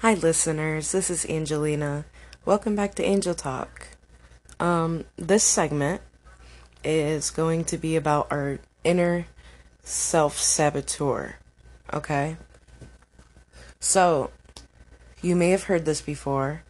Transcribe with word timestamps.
Hi, 0.00 0.14
listeners. 0.14 0.92
This 0.92 1.10
is 1.10 1.26
Angelina. 1.26 2.04
Welcome 2.44 2.76
back 2.76 2.94
to 2.94 3.02
Angel 3.02 3.34
Talk. 3.34 3.88
Um, 4.60 5.06
this 5.16 5.42
segment 5.42 6.02
is 6.84 7.30
going 7.30 7.64
to 7.64 7.76
be 7.76 7.96
about 7.96 8.28
our 8.30 8.60
inner 8.84 9.26
self 9.82 10.38
saboteur. 10.38 11.34
Okay? 11.92 12.36
So, 13.80 14.30
you 15.20 15.34
may 15.34 15.50
have 15.50 15.64
heard 15.64 15.84
this 15.84 16.00
before, 16.00 16.62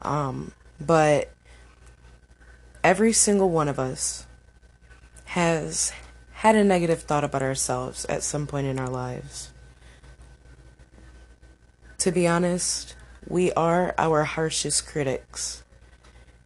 um, 0.00 0.52
but 0.80 1.34
every 2.82 3.12
single 3.12 3.50
one 3.50 3.68
of 3.68 3.78
us 3.78 4.26
has 5.26 5.92
had 6.32 6.56
a 6.56 6.64
negative 6.64 7.02
thought 7.02 7.24
about 7.24 7.42
ourselves 7.42 8.06
at 8.06 8.22
some 8.22 8.46
point 8.46 8.66
in 8.66 8.78
our 8.78 8.88
lives. 8.88 9.49
To 12.00 12.10
be 12.10 12.26
honest, 12.26 12.96
we 13.28 13.52
are 13.52 13.94
our 13.98 14.24
harshest 14.24 14.86
critics. 14.86 15.62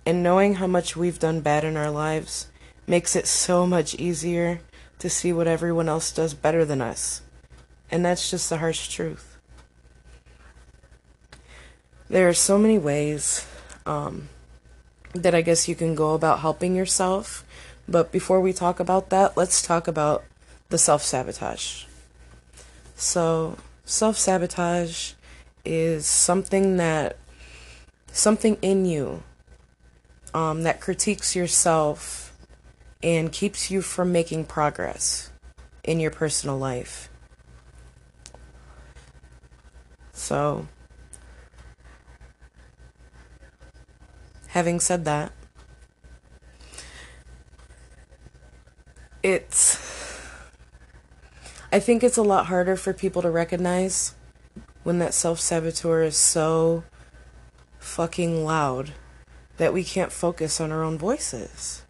And 0.04 0.20
knowing 0.20 0.54
how 0.54 0.66
much 0.66 0.96
we've 0.96 1.20
done 1.20 1.42
bad 1.42 1.62
in 1.62 1.76
our 1.76 1.92
lives 1.92 2.48
makes 2.88 3.14
it 3.14 3.28
so 3.28 3.64
much 3.64 3.94
easier 3.94 4.62
to 4.98 5.08
see 5.08 5.32
what 5.32 5.46
everyone 5.46 5.88
else 5.88 6.10
does 6.10 6.34
better 6.34 6.64
than 6.64 6.80
us. 6.80 7.22
And 7.88 8.04
that's 8.04 8.32
just 8.32 8.50
the 8.50 8.58
harsh 8.58 8.88
truth. 8.88 9.38
There 12.08 12.28
are 12.28 12.34
so 12.34 12.58
many 12.58 12.76
ways 12.76 13.46
um, 13.86 14.30
that 15.12 15.36
I 15.36 15.40
guess 15.40 15.68
you 15.68 15.76
can 15.76 15.94
go 15.94 16.14
about 16.14 16.40
helping 16.40 16.74
yourself. 16.74 17.44
But 17.88 18.10
before 18.10 18.40
we 18.40 18.52
talk 18.52 18.80
about 18.80 19.10
that, 19.10 19.36
let's 19.36 19.62
talk 19.62 19.86
about 19.86 20.24
the 20.70 20.78
self 20.78 21.04
sabotage. 21.04 21.84
So, 22.96 23.56
self 23.84 24.18
sabotage 24.18 25.12
is 25.64 26.06
something 26.06 26.76
that 26.76 27.16
something 28.12 28.56
in 28.62 28.84
you 28.84 29.22
um, 30.32 30.62
that 30.62 30.80
critiques 30.80 31.34
yourself 31.34 32.36
and 33.02 33.32
keeps 33.32 33.70
you 33.70 33.82
from 33.82 34.12
making 34.12 34.44
progress 34.44 35.30
in 35.82 36.00
your 36.00 36.10
personal 36.10 36.56
life. 36.56 37.08
So, 40.12 40.68
having 44.48 44.80
said 44.80 45.04
that, 45.04 45.32
it's 49.22 49.78
I 51.72 51.80
think 51.80 52.04
it's 52.04 52.16
a 52.16 52.22
lot 52.22 52.46
harder 52.46 52.76
for 52.76 52.92
people 52.92 53.20
to 53.22 53.30
recognize 53.30 54.14
when 54.84 54.98
that 55.00 55.14
self 55.14 55.40
saboteur 55.40 56.02
is 56.02 56.16
so 56.16 56.84
fucking 57.78 58.44
loud 58.44 58.92
that 59.56 59.72
we 59.72 59.82
can't 59.82 60.12
focus 60.12 60.60
on 60.60 60.70
our 60.70 60.84
own 60.84 60.98
voices. 60.98 61.84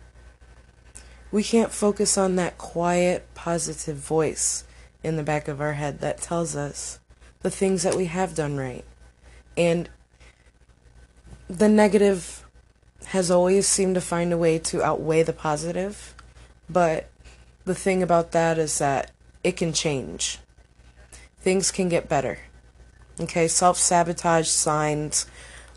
We 1.30 1.42
can't 1.42 1.72
focus 1.72 2.16
on 2.16 2.36
that 2.36 2.58
quiet, 2.58 3.26
positive 3.34 3.96
voice 3.96 4.64
in 5.02 5.16
the 5.16 5.22
back 5.22 5.48
of 5.48 5.60
our 5.60 5.74
head 5.74 6.00
that 6.00 6.18
tells 6.18 6.56
us 6.56 7.00
the 7.42 7.50
things 7.50 7.82
that 7.82 7.96
we 7.96 8.06
have 8.06 8.34
done 8.34 8.56
right. 8.56 8.84
And 9.56 9.88
the 11.48 11.68
negative 11.68 12.44
has 13.06 13.30
always 13.30 13.66
seemed 13.66 13.96
to 13.96 14.00
find 14.00 14.32
a 14.32 14.38
way 14.38 14.58
to 14.58 14.82
outweigh 14.82 15.22
the 15.22 15.32
positive, 15.32 16.14
but 16.70 17.10
the 17.64 17.74
thing 17.74 18.02
about 18.02 18.32
that 18.32 18.58
is 18.58 18.78
that 18.78 19.10
it 19.42 19.56
can 19.56 19.72
change. 19.72 20.38
Things 21.38 21.70
can 21.70 21.88
get 21.88 22.08
better. 22.08 22.38
Okay, 23.20 23.46
self 23.46 23.78
sabotage 23.78 24.48
signs 24.48 25.26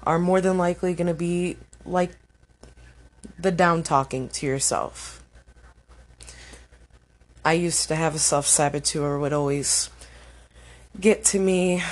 are 0.04 0.18
more 0.18 0.42
than 0.42 0.58
likely 0.58 0.94
going 0.94 1.08
to 1.08 1.14
be 1.14 1.58
like 1.86 2.12
the 3.38 3.52
down 3.52 3.84
talking 3.84 4.30
to 4.30 4.46
yourself. 4.46 5.24
I 7.46 7.54
used 7.54 7.88
to 7.90 7.96
have 7.96 8.16
a 8.16 8.20
self 8.20 8.48
saboteur 8.48 9.20
would 9.20 9.34
always 9.34 9.90
get 11.00 11.24
to 11.26 11.40
me, 11.40 11.84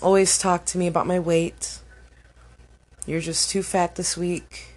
always 0.00 0.38
talk 0.38 0.64
to 0.66 0.78
me 0.78 0.86
about 0.86 1.06
my 1.06 1.18
weight. 1.18 1.80
You're 3.06 3.20
just 3.20 3.50
too 3.50 3.62
fat 3.62 3.96
this 3.96 4.16
week. 4.16 4.74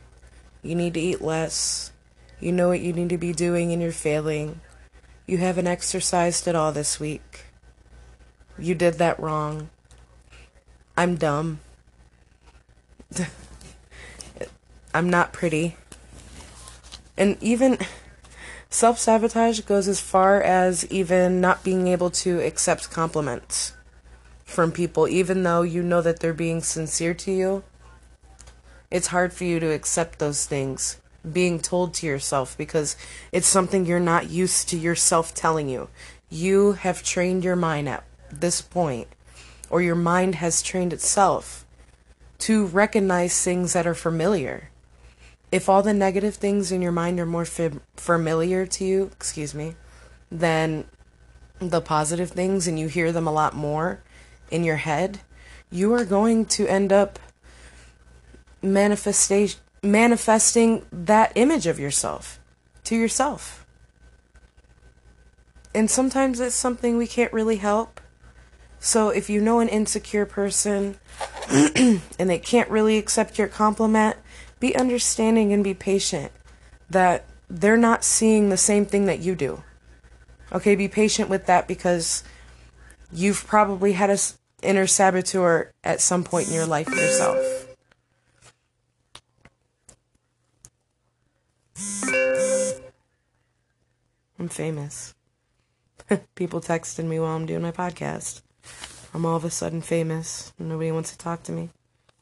You 0.63 0.75
need 0.75 0.95
to 0.95 0.99
eat 0.99 1.21
less. 1.21 1.91
You 2.39 2.51
know 2.51 2.69
what 2.69 2.79
you 2.79 2.93
need 2.93 3.09
to 3.09 3.17
be 3.17 3.31
doing 3.31 3.71
and 3.71 3.81
you're 3.81 3.91
failing. 3.91 4.59
You 5.27 5.37
haven't 5.37 5.67
exercised 5.67 6.47
at 6.47 6.55
all 6.55 6.71
this 6.71 6.99
week. 6.99 7.45
You 8.57 8.75
did 8.75 8.95
that 8.95 9.19
wrong. 9.19 9.69
I'm 10.95 11.15
dumb. 11.15 11.59
I'm 14.93 15.09
not 15.09 15.33
pretty. 15.33 15.75
And 17.17 17.37
even 17.41 17.79
self 18.69 18.99
sabotage 18.99 19.61
goes 19.61 19.87
as 19.87 19.99
far 19.99 20.41
as 20.41 20.85
even 20.91 21.41
not 21.41 21.63
being 21.63 21.87
able 21.87 22.11
to 22.11 22.39
accept 22.41 22.91
compliments 22.91 23.73
from 24.43 24.71
people, 24.71 25.07
even 25.07 25.41
though 25.41 25.63
you 25.63 25.81
know 25.81 26.01
that 26.01 26.19
they're 26.19 26.33
being 26.33 26.61
sincere 26.61 27.15
to 27.15 27.31
you. 27.31 27.63
It's 28.91 29.07
hard 29.07 29.33
for 29.33 29.45
you 29.45 29.59
to 29.59 29.71
accept 29.71 30.19
those 30.19 30.45
things 30.45 30.97
being 31.31 31.59
told 31.59 31.95
to 31.95 32.05
yourself 32.05 32.55
because 32.57 32.95
it's 33.31 33.47
something 33.47 33.85
you're 33.85 33.99
not 33.99 34.29
used 34.29 34.69
to 34.69 34.77
yourself 34.77 35.33
telling 35.33 35.69
you. 35.69 35.89
You 36.29 36.73
have 36.73 37.01
trained 37.01 37.43
your 37.43 37.55
mind 37.55 37.89
at 37.89 38.03
this 38.31 38.61
point 38.61 39.07
or 39.73 39.81
your 39.81 39.95
mind 39.95 40.35
has 40.35 40.61
trained 40.61 40.93
itself 40.93 41.65
to 42.37 42.67
recognize 42.67 43.43
things 43.43 43.73
that 43.73 43.87
are 43.87 43.95
familiar. 43.95 44.69
If 45.51 45.67
all 45.67 45.81
the 45.81 45.95
negative 45.95 46.35
things 46.35 46.71
in 46.71 46.79
your 46.79 46.91
mind 46.91 47.19
are 47.19 47.25
more 47.25 47.43
familiar 47.97 48.67
to 48.67 48.85
you, 48.85 49.09
excuse 49.13 49.55
me, 49.55 49.73
than 50.31 50.85
the 51.57 51.81
positive 51.81 52.29
things 52.29 52.67
and 52.67 52.77
you 52.77 52.87
hear 52.87 53.11
them 53.11 53.25
a 53.25 53.31
lot 53.31 53.55
more 53.55 54.03
in 54.51 54.63
your 54.63 54.75
head, 54.75 55.21
you 55.71 55.91
are 55.91 56.05
going 56.05 56.45
to 56.45 56.67
end 56.67 56.93
up 56.93 57.17
manifestation 58.61 59.59
manifesting 59.81 60.85
that 60.91 61.31
image 61.33 61.65
of 61.65 61.79
yourself 61.79 62.39
to 62.83 62.95
yourself. 62.95 63.65
And 65.73 65.89
sometimes 65.89 66.39
it's 66.39 66.53
something 66.53 66.95
we 66.95 67.07
can't 67.07 67.33
really 67.33 67.57
help. 67.57 67.99
So 68.83 69.07
if 69.07 69.29
you 69.29 69.39
know 69.39 69.61
an 69.61 69.69
insecure 69.69 70.25
person 70.25 70.97
and 71.49 72.01
they 72.17 72.37
can't 72.37 72.69
really 72.69 72.97
accept 72.97 73.39
your 73.39 73.47
compliment, 73.47 74.17
be 74.59 74.75
understanding 74.75 75.53
and 75.53 75.63
be 75.63 75.73
patient 75.73 76.33
that 76.89 77.23
they're 77.49 77.77
not 77.77 78.03
seeing 78.03 78.49
the 78.49 78.57
same 78.57 78.85
thing 78.85 79.05
that 79.05 79.19
you 79.19 79.35
do. 79.35 79.63
Okay, 80.51 80.75
be 80.75 80.89
patient 80.89 81.29
with 81.29 81.45
that 81.45 81.65
because 81.65 82.25
you've 83.09 83.47
probably 83.47 83.93
had 83.93 84.09
a 84.09 84.17
inner 84.61 84.85
saboteur 84.85 85.71
at 85.85 86.01
some 86.01 86.25
point 86.25 86.49
in 86.49 86.53
your 86.53 86.65
life 86.65 86.89
yourself. 86.89 87.67
I'm 94.37 94.49
famous. 94.49 95.15
People 96.35 96.59
texting 96.59 97.05
me 97.05 97.17
while 97.17 97.37
I'm 97.37 97.45
doing 97.45 97.61
my 97.61 97.71
podcast. 97.71 98.42
I'm 99.13 99.25
all 99.25 99.35
of 99.35 99.45
a 99.45 99.49
sudden 99.49 99.81
famous. 99.81 100.53
Nobody 100.57 100.91
wants 100.91 101.11
to 101.11 101.17
talk 101.17 101.43
to 101.43 101.51
me. 101.51 101.69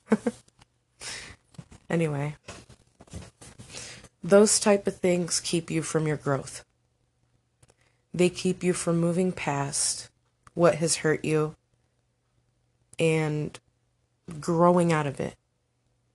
anyway, 1.89 2.35
those 4.23 4.59
type 4.59 4.85
of 4.87 4.97
things 4.97 5.39
keep 5.39 5.71
you 5.71 5.81
from 5.81 6.05
your 6.05 6.17
growth. 6.17 6.65
They 8.13 8.29
keep 8.29 8.61
you 8.61 8.73
from 8.73 8.99
moving 8.99 9.31
past 9.31 10.09
what 10.53 10.75
has 10.75 10.97
hurt 10.97 11.23
you 11.23 11.55
and 12.99 13.57
growing 14.39 14.91
out 14.91 15.07
of 15.07 15.19
it, 15.19 15.35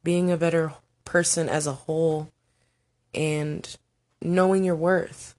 being 0.05 0.31
a 0.31 0.37
better 0.37 0.75
person 1.05 1.49
as 1.49 1.67
a 1.67 1.73
whole, 1.73 2.31
and 3.15 3.77
knowing 4.21 4.63
your 4.63 4.77
worth 4.77 5.35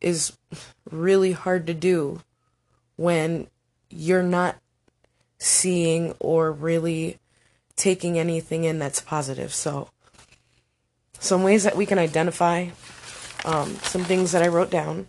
is 0.00 0.36
really 0.90 1.32
hard 1.32 1.66
to 1.66 1.74
do 1.74 2.20
when 2.96 3.48
you're 3.94 4.22
not 4.22 4.56
seeing 5.38 6.14
or 6.20 6.50
really 6.50 7.18
taking 7.76 8.18
anything 8.18 8.64
in 8.64 8.78
that's 8.78 9.00
positive. 9.00 9.52
So, 9.52 9.88
some 11.18 11.42
ways 11.42 11.64
that 11.64 11.76
we 11.76 11.86
can 11.86 11.98
identify, 11.98 12.68
um, 13.44 13.76
some 13.76 14.04
things 14.04 14.32
that 14.32 14.42
I 14.42 14.48
wrote 14.48 14.70
down 14.70 15.08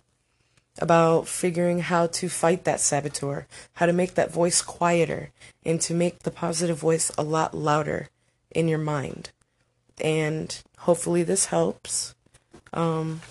about 0.78 1.26
figuring 1.26 1.80
how 1.80 2.06
to 2.06 2.28
fight 2.28 2.64
that 2.64 2.80
saboteur, 2.80 3.46
how 3.74 3.86
to 3.86 3.92
make 3.92 4.14
that 4.14 4.32
voice 4.32 4.62
quieter, 4.62 5.30
and 5.64 5.80
to 5.80 5.94
make 5.94 6.20
the 6.20 6.30
positive 6.30 6.78
voice 6.78 7.10
a 7.16 7.22
lot 7.22 7.54
louder 7.54 8.08
in 8.50 8.68
your 8.68 8.78
mind. 8.78 9.30
And 10.00 10.62
hopefully, 10.78 11.22
this 11.22 11.46
helps. 11.46 12.14
Um, 12.72 13.22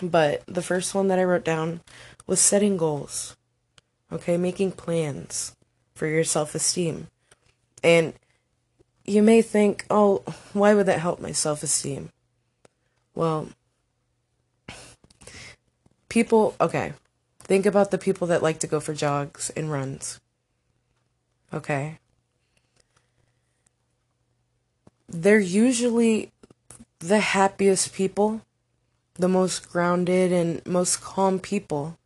but 0.00 0.42
the 0.46 0.62
first 0.62 0.94
one 0.94 1.08
that 1.08 1.18
I 1.18 1.24
wrote 1.24 1.44
down 1.44 1.80
was 2.26 2.40
setting 2.40 2.76
goals. 2.76 3.36
Okay, 4.12 4.36
making 4.36 4.72
plans 4.72 5.56
for 5.94 6.06
your 6.06 6.24
self 6.24 6.54
esteem. 6.54 7.08
And 7.82 8.12
you 9.06 9.22
may 9.22 9.40
think, 9.40 9.86
oh, 9.88 10.22
why 10.52 10.74
would 10.74 10.86
that 10.86 11.00
help 11.00 11.18
my 11.18 11.32
self 11.32 11.62
esteem? 11.62 12.10
Well, 13.14 13.48
people, 16.08 16.54
okay, 16.60 16.92
think 17.40 17.64
about 17.64 17.90
the 17.90 17.98
people 17.98 18.26
that 18.28 18.42
like 18.42 18.58
to 18.60 18.66
go 18.66 18.80
for 18.80 18.92
jogs 18.92 19.50
and 19.56 19.70
runs. 19.70 20.20
Okay. 21.52 21.98
They're 25.08 25.40
usually 25.40 26.30
the 26.98 27.20
happiest 27.20 27.94
people, 27.94 28.42
the 29.14 29.28
most 29.28 29.70
grounded 29.70 30.32
and 30.32 30.64
most 30.66 31.00
calm 31.00 31.38
people 31.38 31.98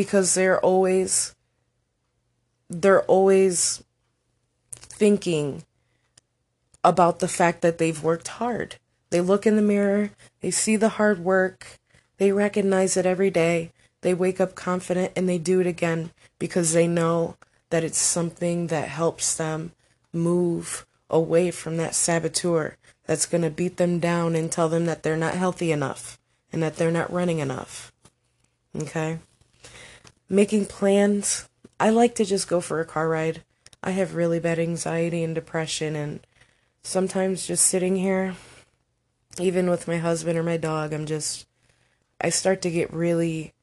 because 0.00 0.32
they're 0.32 0.58
always 0.60 1.34
they're 2.70 3.02
always 3.02 3.84
thinking 4.72 5.62
about 6.82 7.18
the 7.18 7.28
fact 7.28 7.60
that 7.60 7.76
they've 7.76 8.02
worked 8.02 8.28
hard. 8.28 8.76
They 9.10 9.20
look 9.20 9.46
in 9.46 9.56
the 9.56 9.70
mirror, 9.74 10.12
they 10.40 10.50
see 10.50 10.76
the 10.76 10.96
hard 11.00 11.22
work, 11.22 11.78
they 12.16 12.32
recognize 12.32 12.96
it 12.96 13.04
every 13.04 13.28
day, 13.28 13.72
they 14.00 14.14
wake 14.14 14.40
up 14.40 14.54
confident 14.54 15.12
and 15.14 15.28
they 15.28 15.36
do 15.36 15.60
it 15.60 15.66
again 15.66 16.12
because 16.38 16.72
they 16.72 16.88
know 16.88 17.36
that 17.68 17.84
it's 17.84 17.98
something 17.98 18.68
that 18.68 18.88
helps 18.88 19.36
them 19.36 19.72
move 20.14 20.86
away 21.10 21.50
from 21.50 21.76
that 21.76 21.94
saboteur 21.94 22.78
that's 23.04 23.26
going 23.26 23.42
to 23.42 23.50
beat 23.50 23.76
them 23.76 23.98
down 23.98 24.34
and 24.34 24.50
tell 24.50 24.70
them 24.70 24.86
that 24.86 25.02
they're 25.02 25.14
not 25.18 25.34
healthy 25.34 25.70
enough 25.70 26.18
and 26.50 26.62
that 26.62 26.76
they're 26.76 26.90
not 26.90 27.12
running 27.12 27.40
enough. 27.40 27.92
Okay? 28.74 29.18
Making 30.32 30.66
plans. 30.66 31.48
I 31.80 31.90
like 31.90 32.14
to 32.14 32.24
just 32.24 32.48
go 32.48 32.60
for 32.60 32.80
a 32.80 32.84
car 32.84 33.08
ride. 33.08 33.42
I 33.82 33.90
have 33.90 34.14
really 34.14 34.38
bad 34.38 34.60
anxiety 34.60 35.24
and 35.24 35.34
depression, 35.34 35.96
and 35.96 36.20
sometimes 36.82 37.48
just 37.48 37.66
sitting 37.66 37.96
here, 37.96 38.36
even 39.40 39.68
with 39.68 39.88
my 39.88 39.96
husband 39.96 40.38
or 40.38 40.44
my 40.44 40.56
dog, 40.56 40.92
I'm 40.92 41.04
just, 41.04 41.46
I 42.20 42.28
start 42.30 42.62
to 42.62 42.70
get 42.70 42.92
really, 42.92 43.54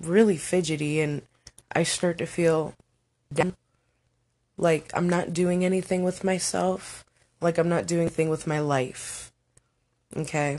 really 0.00 0.38
fidgety, 0.38 0.98
and 1.00 1.22
I 1.74 1.82
start 1.82 2.18
to 2.18 2.26
feel 2.26 2.74
down. 3.32 3.54
Like 4.56 4.90
I'm 4.94 5.08
not 5.08 5.34
doing 5.34 5.64
anything 5.64 6.02
with 6.04 6.24
myself. 6.24 7.04
Like 7.40 7.58
I'm 7.58 7.68
not 7.68 7.86
doing 7.86 8.02
anything 8.02 8.28
with 8.28 8.46
my 8.46 8.60
life. 8.60 9.32
Okay? 10.16 10.58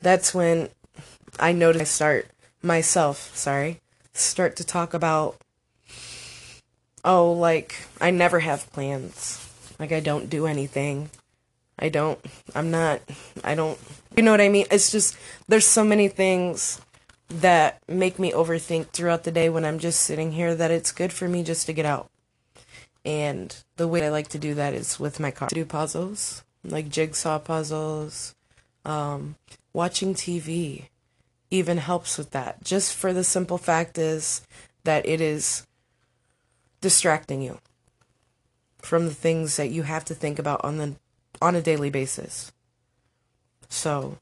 That's 0.00 0.34
when 0.34 0.68
I 1.38 1.52
notice 1.52 1.80
I 1.80 1.84
start 1.84 2.26
myself, 2.62 3.36
sorry, 3.36 3.80
start 4.12 4.56
to 4.56 4.64
talk 4.64 4.94
about 4.94 5.36
oh, 7.04 7.32
like 7.32 7.76
I 8.00 8.10
never 8.10 8.40
have 8.40 8.70
plans. 8.72 9.38
Like 9.78 9.92
I 9.92 10.00
don't 10.00 10.30
do 10.30 10.46
anything. 10.46 11.10
I 11.78 11.88
don't 11.88 12.18
I'm 12.54 12.70
not 12.70 13.00
I 13.42 13.54
don't 13.54 13.78
you 14.16 14.22
know 14.22 14.30
what 14.30 14.40
I 14.40 14.48
mean? 14.48 14.66
It's 14.70 14.92
just 14.92 15.16
there's 15.48 15.66
so 15.66 15.84
many 15.84 16.08
things 16.08 16.80
that 17.28 17.80
make 17.88 18.18
me 18.18 18.30
overthink 18.32 18.88
throughout 18.88 19.24
the 19.24 19.32
day 19.32 19.48
when 19.48 19.64
I'm 19.64 19.78
just 19.78 20.02
sitting 20.02 20.32
here 20.32 20.54
that 20.54 20.70
it's 20.70 20.92
good 20.92 21.12
for 21.12 21.28
me 21.28 21.42
just 21.42 21.66
to 21.66 21.72
get 21.72 21.86
out. 21.86 22.10
And 23.04 23.56
the 23.76 23.88
way 23.88 24.06
I 24.06 24.10
like 24.10 24.28
to 24.28 24.38
do 24.38 24.54
that 24.54 24.74
is 24.74 25.00
with 25.00 25.18
my 25.18 25.30
car. 25.30 25.48
To 25.48 25.54
do 25.54 25.64
puzzles, 25.64 26.44
like 26.62 26.88
jigsaw 26.88 27.38
puzzles, 27.38 28.34
um, 28.84 29.36
watching 29.72 30.14
TV 30.14 30.88
even 31.52 31.76
helps 31.76 32.16
with 32.16 32.30
that. 32.30 32.64
Just 32.64 32.94
for 32.94 33.12
the 33.12 33.22
simple 33.22 33.58
fact 33.58 33.98
is 33.98 34.40
that 34.84 35.06
it 35.06 35.20
is 35.20 35.66
distracting 36.80 37.42
you 37.42 37.58
from 38.78 39.04
the 39.04 39.14
things 39.14 39.56
that 39.56 39.70
you 39.70 39.82
have 39.82 40.04
to 40.06 40.14
think 40.14 40.38
about 40.38 40.64
on 40.64 40.78
the 40.78 40.96
on 41.40 41.54
a 41.54 41.62
daily 41.62 41.90
basis. 41.90 42.52
So, 43.68 44.18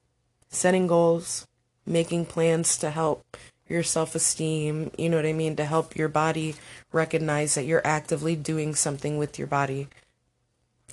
setting 0.49 0.87
goals, 0.87 1.47
making 1.87 2.27
plans 2.27 2.77
to 2.79 2.91
help 2.91 3.37
your 3.69 3.83
self 3.85 4.15
esteem, 4.15 4.91
you 4.99 5.09
know 5.09 5.17
what 5.17 5.27
I 5.27 5.33
mean, 5.33 5.55
to 5.57 5.65
help 5.65 5.97
your 5.97 6.09
body 6.09 6.57
recognize 6.93 7.55
that 7.55 7.65
you're 7.65 7.87
actively 7.87 8.35
doing 8.35 8.75
something 8.75 9.19
with 9.19 9.39
your 9.39 9.47
body 9.47 9.89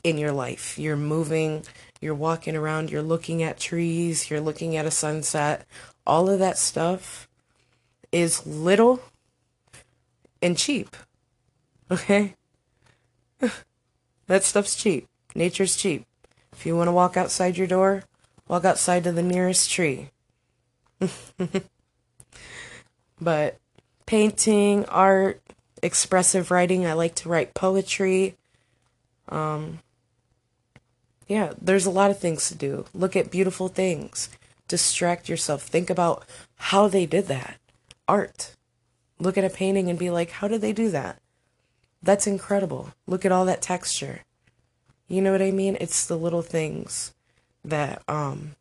in 0.03 0.17
your 0.17 0.31
life. 0.31 0.77
You're 0.77 0.95
moving, 0.95 1.63
you're 1.99 2.15
walking 2.15 2.55
around, 2.55 2.91
you're 2.91 3.01
looking 3.01 3.41
at 3.41 3.59
trees, 3.59 4.29
you're 4.29 4.41
looking 4.41 4.77
at 4.77 4.85
a 4.85 4.91
sunset. 4.91 5.65
All 6.07 6.27
of 6.27 6.39
that 6.39 6.57
stuff 6.57 7.27
is 8.11 8.47
little 8.47 8.99
and 10.41 10.57
cheap. 10.57 10.95
Okay? 11.91 12.33
that 14.27 14.43
stuff's 14.43 14.75
cheap. 14.75 15.05
Nature's 15.35 15.75
cheap. 15.75 16.05
If 16.51 16.65
you 16.65 16.75
want 16.75 16.87
to 16.87 16.93
walk 16.93 17.15
outside 17.15 17.57
your 17.57 17.67
door, 17.67 18.05
walk 18.47 18.65
outside 18.65 19.03
to 19.03 19.11
the 19.11 19.21
nearest 19.21 19.69
tree. 19.69 20.09
But 23.19 23.57
painting, 24.05 24.85
art, 24.85 25.41
expressive 25.81 26.51
writing, 26.51 26.85
I 26.85 26.93
like 26.93 27.15
to 27.15 27.29
write 27.29 27.53
poetry. 27.53 28.35
Um, 29.29 29.79
yeah, 31.27 31.53
there's 31.59 31.85
a 31.85 31.91
lot 31.91 32.11
of 32.11 32.19
things 32.19 32.47
to 32.49 32.55
do. 32.55 32.85
Look 32.93 33.15
at 33.15 33.31
beautiful 33.31 33.67
things. 33.67 34.29
Distract 34.67 35.29
yourself. 35.29 35.63
Think 35.63 35.89
about 35.89 36.25
how 36.57 36.87
they 36.87 37.05
did 37.05 37.27
that. 37.27 37.57
Art. 38.07 38.55
Look 39.19 39.37
at 39.37 39.43
a 39.43 39.49
painting 39.49 39.89
and 39.89 39.97
be 39.97 40.09
like, 40.09 40.31
how 40.31 40.47
did 40.47 40.61
they 40.61 40.73
do 40.73 40.89
that? 40.91 41.19
That's 42.01 42.27
incredible. 42.27 42.93
Look 43.07 43.25
at 43.25 43.31
all 43.31 43.45
that 43.45 43.61
texture. 43.61 44.21
You 45.07 45.21
know 45.21 45.31
what 45.31 45.41
I 45.41 45.51
mean? 45.51 45.77
It's 45.79 46.05
the 46.05 46.17
little 46.17 46.41
things 46.41 47.13
that 47.63 48.01
um 48.07 48.55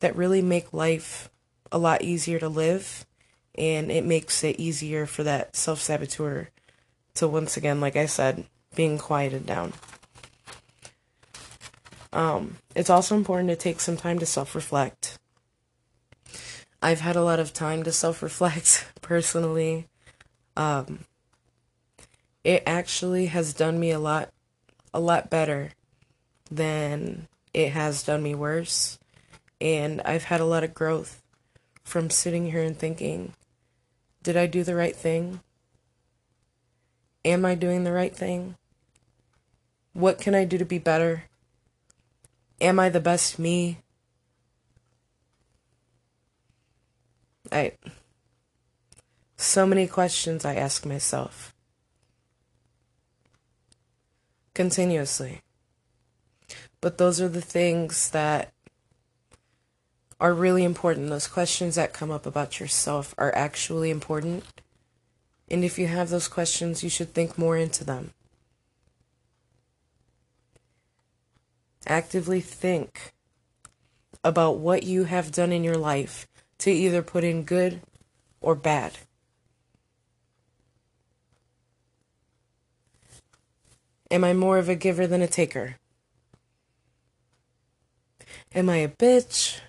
that 0.00 0.14
really 0.14 0.42
make 0.42 0.72
life 0.72 1.30
a 1.72 1.78
lot 1.78 2.02
easier 2.02 2.38
to 2.38 2.48
live 2.48 3.06
and 3.56 3.90
it 3.90 4.04
makes 4.04 4.44
it 4.44 4.58
easier 4.58 5.06
for 5.06 5.22
that 5.22 5.56
self 5.56 5.80
saboteur 5.80 6.50
to 7.14 7.28
once 7.28 7.56
again, 7.56 7.80
like 7.80 7.96
I 7.96 8.06
said, 8.06 8.44
being 8.74 8.98
quieted 8.98 9.46
down. 9.46 9.72
Um, 12.14 12.58
it's 12.76 12.90
also 12.90 13.16
important 13.16 13.50
to 13.50 13.56
take 13.56 13.80
some 13.80 13.96
time 13.96 14.20
to 14.20 14.26
self 14.26 14.54
reflect. 14.54 15.18
I've 16.80 17.00
had 17.00 17.16
a 17.16 17.24
lot 17.24 17.40
of 17.40 17.52
time 17.52 17.82
to 17.82 17.92
self 17.92 18.22
reflect 18.22 18.86
personally. 19.02 19.88
Um, 20.56 21.00
it 22.44 22.62
actually 22.66 23.26
has 23.26 23.52
done 23.52 23.80
me 23.80 23.90
a 23.90 23.98
lot, 23.98 24.30
a 24.92 25.00
lot 25.00 25.28
better 25.28 25.72
than 26.50 27.26
it 27.52 27.70
has 27.70 28.04
done 28.04 28.22
me 28.22 28.34
worse. 28.34 28.98
And 29.60 30.00
I've 30.02 30.24
had 30.24 30.40
a 30.40 30.44
lot 30.44 30.62
of 30.62 30.74
growth 30.74 31.20
from 31.82 32.10
sitting 32.10 32.50
here 32.50 32.62
and 32.62 32.78
thinking, 32.78 33.32
did 34.22 34.36
I 34.36 34.46
do 34.46 34.62
the 34.62 34.76
right 34.76 34.94
thing? 34.94 35.40
Am 37.24 37.44
I 37.44 37.54
doing 37.54 37.84
the 37.84 37.92
right 37.92 38.14
thing? 38.14 38.56
What 39.94 40.18
can 40.18 40.34
I 40.34 40.44
do 40.44 40.58
to 40.58 40.64
be 40.64 40.78
better? 40.78 41.24
Am 42.64 42.80
I 42.80 42.88
the 42.88 42.98
best 42.98 43.38
me? 43.38 43.80
I 47.52 47.72
so 49.36 49.66
many 49.66 49.86
questions 49.86 50.46
I 50.46 50.54
ask 50.54 50.86
myself 50.86 51.54
continuously. 54.54 55.42
But 56.80 56.96
those 56.96 57.20
are 57.20 57.28
the 57.28 57.42
things 57.42 58.08
that 58.12 58.54
are 60.18 60.32
really 60.32 60.64
important. 60.64 61.10
Those 61.10 61.26
questions 61.26 61.74
that 61.74 61.92
come 61.92 62.10
up 62.10 62.24
about 62.24 62.60
yourself 62.60 63.14
are 63.18 63.34
actually 63.34 63.90
important. 63.90 64.42
And 65.50 65.64
if 65.64 65.78
you 65.78 65.88
have 65.88 66.08
those 66.08 66.28
questions, 66.28 66.82
you 66.82 66.88
should 66.88 67.12
think 67.12 67.36
more 67.36 67.58
into 67.58 67.84
them. 67.84 68.14
Actively 71.86 72.40
think 72.40 73.12
about 74.22 74.58
what 74.58 74.82
you 74.84 75.04
have 75.04 75.30
done 75.30 75.52
in 75.52 75.62
your 75.62 75.76
life 75.76 76.26
to 76.58 76.70
either 76.70 77.02
put 77.02 77.24
in 77.24 77.44
good 77.44 77.82
or 78.40 78.54
bad. 78.54 78.98
Am 84.10 84.22
I 84.24 84.32
more 84.32 84.58
of 84.58 84.68
a 84.68 84.74
giver 84.74 85.06
than 85.06 85.22
a 85.22 85.26
taker? 85.26 85.76
Am 88.54 88.70
I 88.70 88.76
a 88.76 88.88
bitch? 88.88 89.60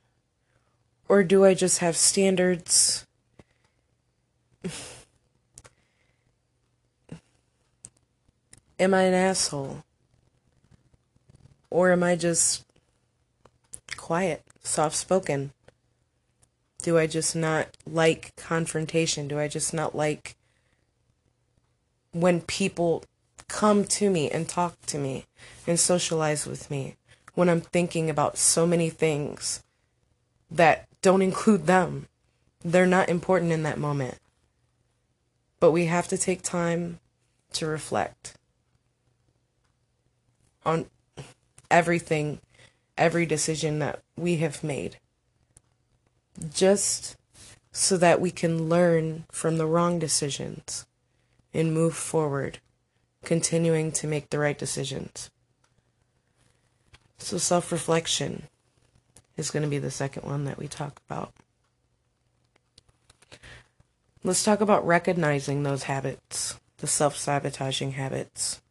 Or 1.08 1.24
do 1.24 1.46
I 1.46 1.54
just 1.54 1.80
have 1.80 1.96
standards? 1.96 3.06
am 8.80 8.94
I 8.94 9.04
an 9.04 9.14
asshole? 9.14 9.85
Or 11.76 11.92
am 11.92 12.04
I 12.04 12.16
just 12.16 12.64
quiet, 13.98 14.44
soft 14.64 14.96
spoken? 14.96 15.52
Do 16.82 16.98
I 16.98 17.06
just 17.06 17.36
not 17.36 17.68
like 17.86 18.34
confrontation? 18.38 19.28
Do 19.28 19.38
I 19.38 19.50
just 19.50 19.74
not 19.74 19.94
like 19.94 20.38
when 22.14 22.40
people 22.40 23.04
come 23.50 23.84
to 23.84 24.10
me 24.10 24.32
and 24.32 24.48
talk 24.48 24.80
to 24.86 24.98
me 24.98 25.26
and 25.68 25.78
socialize 25.78 26.48
with 26.48 26.72
me 26.72 26.96
when 27.34 27.50
I'm 27.50 27.60
thinking 27.60 28.10
about 28.10 28.38
so 28.38 28.66
many 28.66 28.90
things 28.90 29.62
that 30.50 30.88
don't 31.02 31.22
include 31.22 31.68
them. 31.68 32.08
They're 32.64 32.86
not 32.86 33.10
important 33.10 33.52
in 33.52 33.64
that 33.64 33.78
moment. 33.78 34.20
But 35.60 35.72
we 35.72 35.88
have 35.88 36.08
to 36.08 36.18
take 36.18 36.42
time 36.42 37.02
to 37.52 37.68
reflect 37.68 38.36
on 40.66 40.86
everything, 41.76 42.40
every 42.98 43.26
decision 43.26 43.80
that 43.80 44.00
we 44.16 44.38
have 44.38 44.64
made. 44.64 44.96
Just 46.54 47.18
so 47.74 47.98
that 47.98 48.22
we 48.22 48.32
can 48.32 48.70
learn 48.70 49.26
from 49.30 49.58
the 49.58 49.68
wrong 49.68 50.00
decisions 50.00 50.86
and 51.54 51.74
move 51.74 51.94
forward, 51.94 52.60
continuing 53.26 53.92
to 53.92 54.08
make 54.08 54.30
the 54.30 54.40
right 54.40 54.58
decisions. 54.58 55.30
So, 57.18 57.38
self 57.38 57.74
reflection 57.74 58.44
is 59.36 59.52
going 59.52 59.64
to 59.64 59.70
be 59.70 59.80
the 59.80 59.92
second 59.92 60.24
one 60.24 60.46
that 60.46 60.58
we 60.58 60.70
talk 60.70 61.02
about. 61.10 61.34
Let's 64.24 64.46
talk 64.46 64.62
about 64.62 64.88
recognizing 64.88 65.64
those 65.64 65.84
habits, 65.84 66.58
the 66.78 66.88
self 66.88 67.18
sabotaging 67.18 67.92
habits. 67.92 68.62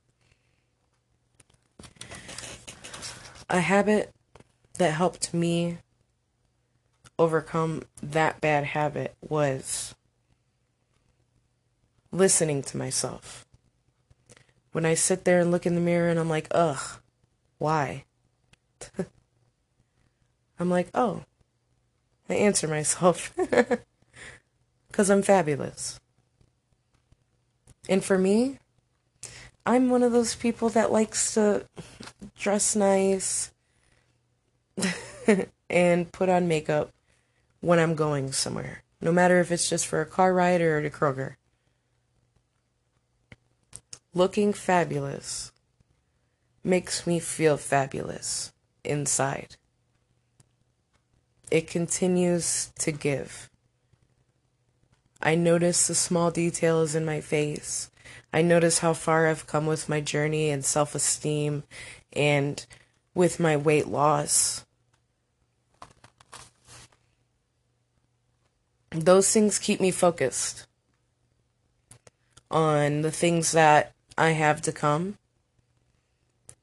A 3.55 3.61
habit 3.61 4.11
that 4.79 4.95
helped 4.95 5.33
me 5.33 5.79
overcome 7.21 7.85
that 8.03 8.41
bad 8.41 8.65
habit 8.65 9.15
was 9.21 9.95
listening 12.11 12.63
to 12.65 12.77
myself. 12.77 13.47
When 14.73 14.85
I 14.85 14.95
sit 14.95 15.25
there 15.25 15.39
and 15.39 15.53
look 15.53 15.67
in 15.67 15.77
the 15.77 15.81
mirror 15.81 16.09
and 16.09 16.19
I'm 16.19 16.29
like, 16.29 16.49
ugh, 16.51 17.01
why? 17.59 18.07
I'm 20.59 20.69
like, 20.69 20.89
oh, 20.93 21.23
I 22.29 22.35
answer 22.35 22.67
myself 22.67 23.33
because 24.89 25.11
I'm 25.11 25.23
fabulous. 25.23 26.01
And 27.89 28.05
for 28.05 28.19
me, 28.19 28.59
I'm 29.67 29.89
one 29.89 30.03
of 30.03 30.13
those 30.13 30.35
people 30.35 30.69
that 30.71 30.93
likes 30.93 31.35
to 31.35 31.67
dress 32.39 32.77
nice 32.77 33.51
and 35.71 36.13
put 36.13 36.29
on 36.29 36.49
makeup 36.49 36.91
when 37.61 37.79
I'm 37.79 37.95
going 37.95 38.33
somewhere, 38.33 38.83
no 39.01 39.11
matter 39.11 39.41
if 39.41 39.51
it's 39.51 39.69
just 39.69 39.87
for 39.87 40.01
a 40.01 40.07
car 40.07 40.35
ride 40.35 40.61
or 40.61 40.83
to 40.83 40.91
Kroger. 40.91 41.37
Looking 44.13 44.53
fabulous 44.53 45.51
makes 46.63 47.07
me 47.07 47.19
feel 47.19 47.57
fabulous 47.57 48.53
inside. 48.85 49.57
It 51.51 51.67
continues 51.67 52.71
to 52.81 52.93
give. 52.93 53.51
I 55.23 55.35
notice 55.35 55.87
the 55.87 55.95
small 55.95 56.31
details 56.31 56.95
in 56.95 57.05
my 57.05 57.21
face. 57.21 57.91
I 58.33 58.43
notice 58.43 58.81
how 58.81 58.93
far 58.93 59.27
I've 59.27 59.47
come 59.47 59.67
with 59.67 59.89
my 59.89 60.01
journey 60.01 60.51
and 60.51 60.65
self 60.65 60.95
esteem 60.95 61.65
and 62.13 62.65
with 63.15 63.39
my 63.39 63.57
weight 63.57 63.87
loss. 63.87 64.65
Those 68.91 69.31
things 69.31 69.59
keep 69.59 69.81
me 69.81 69.91
focused 69.91 70.67
on 72.51 73.03
the 73.03 73.11
things 73.11 73.53
that 73.53 73.93
I 74.17 74.31
have 74.31 74.63
to 74.63 74.73
come 74.73 75.19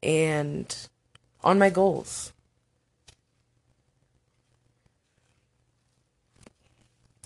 and 0.01 0.73
on 1.43 1.59
my 1.59 1.69
goals. 1.69 2.31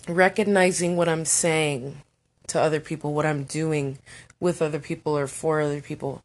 recognizing 0.08 0.96
what 0.96 1.08
I'm 1.08 1.24
saying 1.24 2.02
to 2.48 2.60
other 2.60 2.80
people, 2.80 3.12
what 3.12 3.26
I'm 3.26 3.44
doing 3.44 3.98
with 4.40 4.62
other 4.62 4.78
people 4.78 5.16
or 5.16 5.26
for 5.26 5.60
other 5.60 5.80
people, 5.80 6.22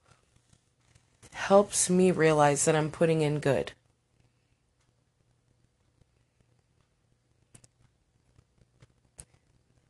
helps 1.31 1.89
me 1.89 2.11
realize 2.11 2.65
that 2.65 2.75
I'm 2.75 2.91
putting 2.91 3.21
in 3.21 3.39
good. 3.39 3.71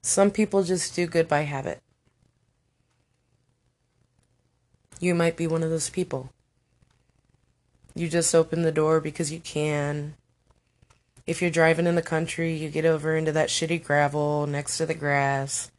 Some 0.01 0.31
people 0.31 0.63
just 0.63 0.95
do 0.95 1.05
good 1.05 1.27
by 1.27 1.41
habit. 1.41 1.81
You 4.99 5.15
might 5.15 5.37
be 5.37 5.47
one 5.47 5.63
of 5.63 5.69
those 5.69 5.89
people. 5.89 6.31
You 7.95 8.07
just 8.07 8.33
open 8.33 8.61
the 8.61 8.71
door 8.71 8.99
because 8.99 9.31
you 9.31 9.39
can 9.39 10.15
if 11.27 11.41
you're 11.41 11.51
driving 11.51 11.87
in 11.87 11.95
the 11.95 12.01
country, 12.01 12.53
you 12.53 12.69
get 12.69 12.85
over 12.85 13.15
into 13.15 13.31
that 13.31 13.49
shitty 13.49 13.83
gravel 13.83 14.47
next 14.47 14.77
to 14.77 14.85
the 14.85 14.93
grass, 14.93 15.71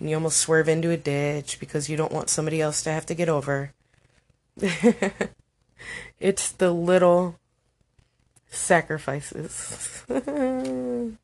and 0.00 0.10
you 0.10 0.16
almost 0.16 0.38
swerve 0.38 0.68
into 0.68 0.90
a 0.90 0.96
ditch 0.96 1.60
because 1.60 1.88
you 1.88 1.96
don't 1.96 2.12
want 2.12 2.30
somebody 2.30 2.60
else 2.60 2.82
to 2.82 2.90
have 2.90 3.06
to 3.06 3.14
get 3.14 3.28
over. 3.28 3.72
it's 6.18 6.50
the 6.52 6.72
little 6.72 7.38
sacrifices. 8.48 10.02
I'm 10.08 11.18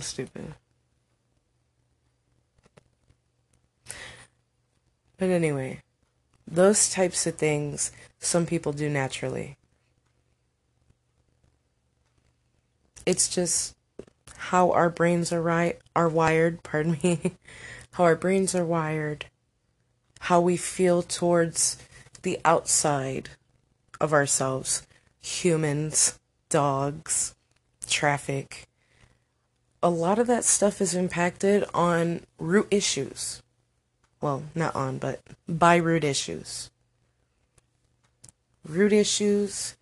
stupid. 0.00 0.54
But 5.18 5.30
anyway, 5.30 5.80
those 6.46 6.90
types 6.90 7.26
of 7.26 7.36
things 7.36 7.92
some 8.18 8.44
people 8.44 8.72
do 8.72 8.90
naturally. 8.90 9.56
It's 13.06 13.28
just 13.28 13.74
how 14.36 14.72
our 14.72 14.90
brains 14.90 15.32
are 15.32 15.40
right 15.40 15.78
are 15.94 16.08
wired, 16.08 16.62
pardon 16.64 16.98
me. 17.02 17.32
how 17.92 18.04
our 18.04 18.16
brains 18.16 18.54
are 18.54 18.66
wired. 18.66 19.26
How 20.20 20.40
we 20.40 20.56
feel 20.56 21.02
towards 21.02 21.76
the 22.22 22.38
outside 22.44 23.30
of 24.00 24.12
ourselves. 24.12 24.86
Humans, 25.20 26.18
dogs, 26.48 27.34
traffic. 27.86 28.66
A 29.82 29.90
lot 29.90 30.18
of 30.18 30.26
that 30.26 30.44
stuff 30.44 30.80
is 30.80 30.94
impacted 30.94 31.64
on 31.72 32.22
root 32.38 32.66
issues 32.70 33.42
well, 34.20 34.42
not 34.54 34.74
on, 34.74 34.98
but 34.98 35.20
by 35.48 35.76
root 35.76 36.04
issues. 36.04 36.70
Root 38.66 38.92
issues 38.92 39.76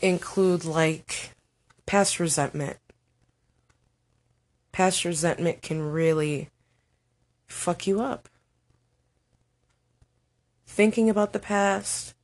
include 0.00 0.64
like 0.64 1.31
past 1.86 2.18
resentment. 2.20 2.78
Past 4.72 5.04
resentment 5.04 5.62
can 5.62 5.82
really 5.82 6.48
fuck 7.46 7.86
you 7.86 8.00
up. 8.00 8.28
Thinking 10.66 11.10
about 11.10 11.32
the 11.32 11.38
past, 11.38 12.14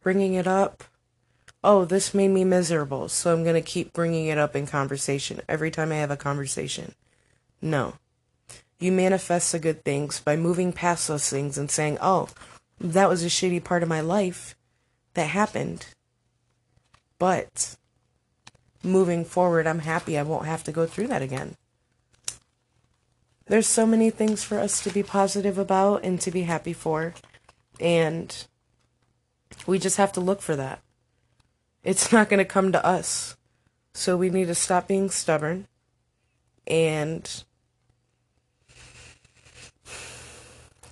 bringing 0.00 0.34
it 0.34 0.46
up. 0.46 0.84
Oh, 1.64 1.84
this 1.84 2.14
made 2.14 2.28
me 2.28 2.44
miserable, 2.44 3.08
so 3.08 3.32
I'm 3.32 3.42
going 3.42 3.54
to 3.54 3.60
keep 3.60 3.92
bringing 3.92 4.26
it 4.26 4.38
up 4.38 4.54
in 4.54 4.66
conversation 4.66 5.40
every 5.48 5.70
time 5.70 5.92
I 5.92 5.96
have 5.96 6.10
a 6.10 6.16
conversation. 6.16 6.94
No. 7.60 7.94
You 8.78 8.90
manifest 8.92 9.52
the 9.52 9.58
good 9.58 9.84
things 9.84 10.20
by 10.20 10.36
moving 10.36 10.72
past 10.72 11.06
those 11.06 11.28
things 11.28 11.56
and 11.56 11.70
saying, 11.70 11.98
oh, 12.00 12.28
that 12.80 13.08
was 13.08 13.22
a 13.22 13.28
shitty 13.28 13.62
part 13.62 13.82
of 13.82 13.88
my 13.88 14.00
life 14.00 14.56
that 15.14 15.28
happened. 15.28 15.86
But 17.18 17.76
moving 18.82 19.24
forward, 19.24 19.66
I'm 19.66 19.80
happy 19.80 20.18
I 20.18 20.22
won't 20.22 20.46
have 20.46 20.64
to 20.64 20.72
go 20.72 20.86
through 20.86 21.08
that 21.08 21.22
again. 21.22 21.56
There's 23.46 23.66
so 23.66 23.86
many 23.86 24.10
things 24.10 24.44
for 24.44 24.58
us 24.58 24.82
to 24.82 24.90
be 24.90 25.02
positive 25.02 25.58
about 25.58 26.04
and 26.04 26.20
to 26.20 26.30
be 26.30 26.42
happy 26.42 26.72
for. 26.72 27.14
And 27.80 28.46
we 29.66 29.78
just 29.78 29.96
have 29.96 30.12
to 30.12 30.20
look 30.20 30.40
for 30.40 30.56
that. 30.56 30.80
It's 31.82 32.12
not 32.12 32.28
going 32.28 32.38
to 32.38 32.44
come 32.44 32.72
to 32.72 32.84
us. 32.84 33.36
So 33.94 34.16
we 34.16 34.30
need 34.30 34.46
to 34.46 34.54
stop 34.54 34.88
being 34.88 35.10
stubborn 35.10 35.66
and 36.66 37.44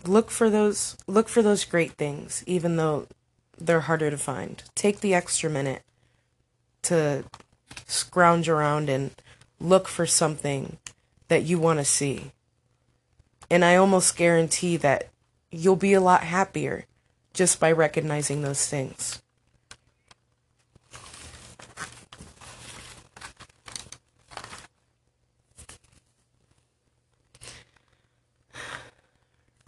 look 0.04 0.30
for 0.30 0.50
those 0.50 0.97
look 1.06 1.28
for 1.28 1.42
those 1.42 1.64
great 1.64 1.92
things 1.92 2.42
even 2.47 2.76
though 2.76 3.06
they're 3.59 3.80
harder 3.80 4.11
to 4.11 4.16
find 4.16 4.62
take 4.75 5.00
the 5.00 5.14
extra 5.14 5.49
minute 5.49 5.82
to 6.82 7.23
scrounge 7.87 8.49
around 8.49 8.89
and 8.89 9.11
look 9.59 9.89
for 9.89 10.07
something 10.07 10.79
that 11.29 11.43
you 11.43 11.59
want 11.59 11.79
to 11.79 11.85
see 11.85 12.33
and 13.50 13.65
i 13.65 13.77
almost 13.77 14.17
guarantee 14.17 14.77
that 14.77 15.09
you'll 15.50 15.77
be 15.77 15.93
a 15.93 16.00
lot 16.00 16.23
happier 16.23 16.87
just 17.33 17.61
by 17.61 17.71
recognizing 17.71 18.43
those 18.43 18.67
things 18.67 19.21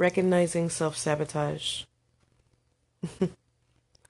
recognizing 0.03 0.69
self 0.69 0.97
sabotage. 0.97 1.85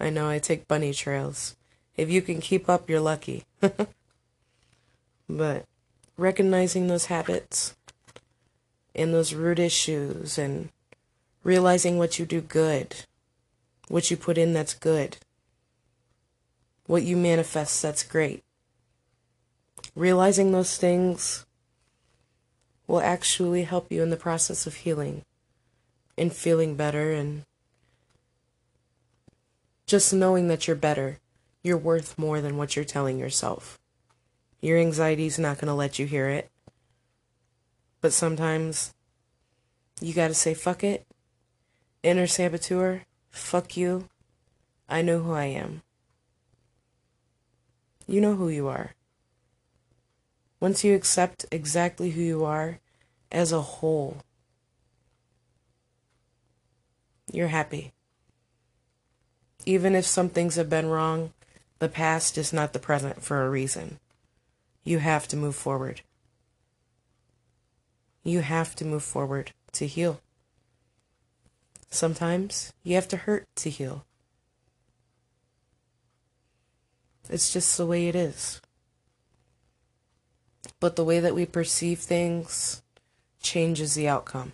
I 0.01 0.09
know 0.09 0.27
I 0.27 0.39
take 0.39 0.67
bunny 0.67 0.95
trails. 0.95 1.55
If 1.97 2.11
you 2.11 2.23
can 2.23 2.41
keep 2.41 2.69
up, 2.69 2.89
you're 2.89 3.01
lucky. 3.01 3.45
but 5.29 5.65
recognizing 6.17 6.87
those 6.87 7.07
habits 7.07 7.75
and 8.95 9.13
those 9.13 9.35
root 9.35 9.59
issues 9.59 10.39
and 10.39 10.71
realizing 11.45 11.99
what 11.99 12.19
you 12.19 12.27
do 12.27 12.41
good, 12.41 13.05
what 13.89 14.11
you 14.11 14.17
put 14.17 14.39
in 14.39 14.53
that's 14.53 14.75
good, 14.75 15.19
what 16.87 17.03
you 17.03 17.17
manifest 17.17 17.83
that's 17.83 18.03
great. 18.03 18.43
Realizing 19.95 20.53
those 20.53 20.77
things 20.77 21.45
will 22.87 23.01
actually 23.01 23.65
help 23.65 23.91
you 23.91 24.03
in 24.03 24.11
the 24.11 24.17
process 24.17 24.67
of 24.67 24.77
healing 24.77 25.23
and 26.17 26.33
feeling 26.33 26.75
better 26.75 27.13
and 27.13 27.45
just 29.87 30.13
knowing 30.13 30.49
that 30.49 30.67
you're 30.67 30.77
better. 30.77 31.19
You're 31.62 31.78
worth 31.78 32.19
more 32.19 32.40
than 32.40 32.57
what 32.57 32.75
you're 32.75 32.85
telling 32.85 33.19
yourself. 33.19 33.78
Your 34.61 34.78
anxiety's 34.78 35.38
not 35.38 35.57
going 35.57 35.69
to 35.69 35.75
let 35.75 35.99
you 35.99 36.07
hear 36.07 36.28
it. 36.28 36.50
But 38.00 38.12
sometimes 38.12 38.95
you 40.00 40.12
got 40.12 40.28
to 40.28 40.35
say, 40.35 40.54
fuck 40.54 40.83
it. 40.83 41.07
Inner 42.02 42.26
saboteur, 42.26 43.02
fuck 43.31 43.76
you. 43.76 44.09
I 44.88 45.02
know 45.02 45.21
who 45.21 45.33
I 45.33 45.45
am. 45.45 45.83
You 48.09 48.21
know 48.21 48.35
who 48.35 48.49
you 48.49 48.66
are. 48.66 48.95
Once 50.59 50.85
you 50.85 50.95
accept 50.95 51.47
exactly 51.50 52.11
who 52.11 52.21
you 52.21 52.45
are 52.45 52.78
as 53.31 53.52
a 53.52 53.61
whole, 53.61 54.19
you're 57.33 57.49
happy. 57.49 57.92
Even 59.64 59.95
if 59.95 60.04
some 60.04 60.28
things 60.28 60.57
have 60.57 60.69
been 60.69 60.87
wrong, 60.87 61.33
the 61.83 61.89
past 61.89 62.39
is 62.39 62.53
not 62.53 62.73
the 62.73 62.79
present 62.79 63.21
for 63.21 63.45
a 63.45 63.51
reason. 63.51 63.99
You 64.85 65.01
have 65.01 65.27
to 65.27 65.37
move 65.37 65.57
forward. 65.57 66.03
You 68.23 68.39
have 68.39 68.77
to 68.77 68.85
move 68.85 69.03
forward 69.03 69.51
to 69.73 69.89
heal. 69.89 70.21
Sometimes 71.91 72.73
you 72.85 72.95
have 72.95 73.09
to 73.09 73.17
hurt 73.17 73.49
to 73.57 73.69
heal. 73.69 74.05
It's 77.29 77.53
just 77.53 77.77
the 77.77 77.85
way 77.85 78.07
it 78.07 78.15
is. 78.15 78.61
But 80.79 80.95
the 80.95 81.05
way 81.05 81.19
that 81.19 81.35
we 81.35 81.47
perceive 81.47 81.99
things 81.99 82.81
changes 83.43 83.95
the 83.95 84.07
outcome. 84.07 84.53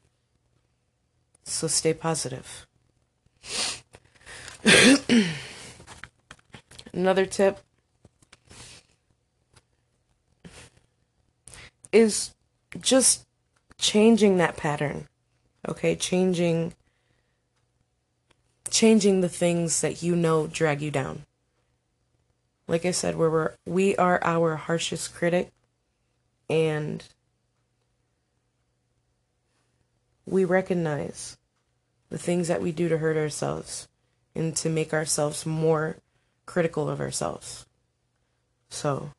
So 1.44 1.66
stay 1.66 1.92
positive. 1.92 2.66
Another 6.92 7.26
tip 7.26 7.58
is 11.92 12.34
just 12.80 13.26
changing 13.78 14.36
that 14.38 14.56
pattern. 14.56 15.06
Okay, 15.68 15.94
changing 15.96 16.74
changing 18.70 19.20
the 19.20 19.28
things 19.28 19.80
that 19.80 20.02
you 20.02 20.14
know 20.14 20.46
drag 20.46 20.82
you 20.82 20.90
down. 20.90 21.24
Like 22.66 22.84
I 22.84 22.90
said, 22.90 23.16
we're, 23.16 23.54
we 23.66 23.96
are 23.96 24.20
our 24.22 24.56
harshest 24.56 25.14
critic 25.14 25.50
and 26.50 27.02
we 30.26 30.44
recognize 30.44 31.38
the 32.10 32.18
things 32.18 32.48
that 32.48 32.60
we 32.60 32.72
do 32.72 32.88
to 32.88 32.98
hurt 32.98 33.16
ourselves 33.16 33.88
and 34.34 34.54
to 34.56 34.68
make 34.68 34.92
ourselves 34.92 35.46
more 35.46 35.96
critical 36.48 36.88
of 36.88 36.98
ourselves. 36.98 37.66
So, 38.70 39.12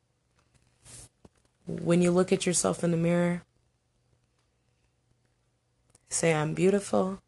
when 1.66 2.02
you 2.02 2.10
look 2.10 2.32
at 2.32 2.44
yourself 2.44 2.82
in 2.82 2.90
the 2.90 2.96
mirror, 2.96 3.42
say, 6.08 6.34
I'm 6.34 6.54
beautiful, 6.54 7.20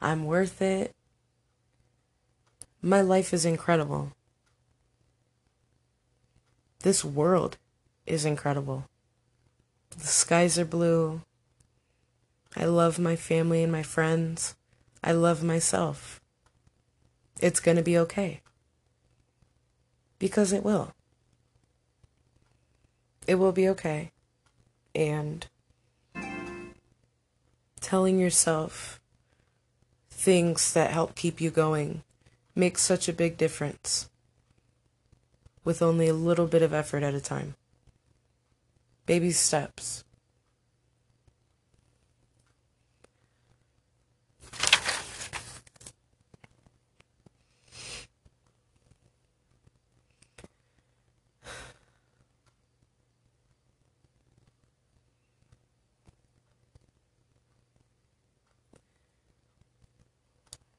I'm 0.00 0.26
worth 0.26 0.60
it, 0.60 0.92
my 2.82 3.00
life 3.00 3.32
is 3.32 3.44
incredible. 3.44 4.12
This 6.80 7.04
world 7.04 7.58
is 8.06 8.24
incredible. 8.24 8.86
The 9.90 10.06
skies 10.06 10.58
are 10.58 10.64
blue. 10.64 11.22
I 12.56 12.64
love 12.64 12.98
my 12.98 13.14
family 13.14 13.62
and 13.62 13.70
my 13.70 13.84
friends. 13.84 14.56
I 15.02 15.12
love 15.12 15.44
myself. 15.44 16.20
It's 17.40 17.60
going 17.60 17.76
to 17.76 17.84
be 17.84 17.96
okay. 17.98 18.40
Because 20.18 20.52
it 20.52 20.64
will. 20.64 20.94
It 23.26 23.36
will 23.36 23.52
be 23.52 23.68
okay. 23.68 24.10
And 24.94 25.46
telling 27.80 28.18
yourself 28.18 29.00
things 30.10 30.72
that 30.72 30.90
help 30.90 31.14
keep 31.14 31.40
you 31.40 31.50
going 31.50 32.02
makes 32.54 32.82
such 32.82 33.08
a 33.08 33.12
big 33.12 33.36
difference 33.36 34.10
with 35.64 35.80
only 35.80 36.08
a 36.08 36.14
little 36.14 36.46
bit 36.46 36.62
of 36.62 36.72
effort 36.72 37.02
at 37.02 37.14
a 37.14 37.20
time. 37.20 37.54
Baby 39.06 39.30
steps. 39.30 40.04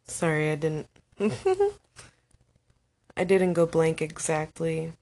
Sorry, 0.10 0.52
I 0.52 0.56
didn't. 0.56 0.88
I 3.18 3.24
didn't 3.24 3.54
go 3.54 3.66
blank 3.66 4.02
exactly. 4.02 4.94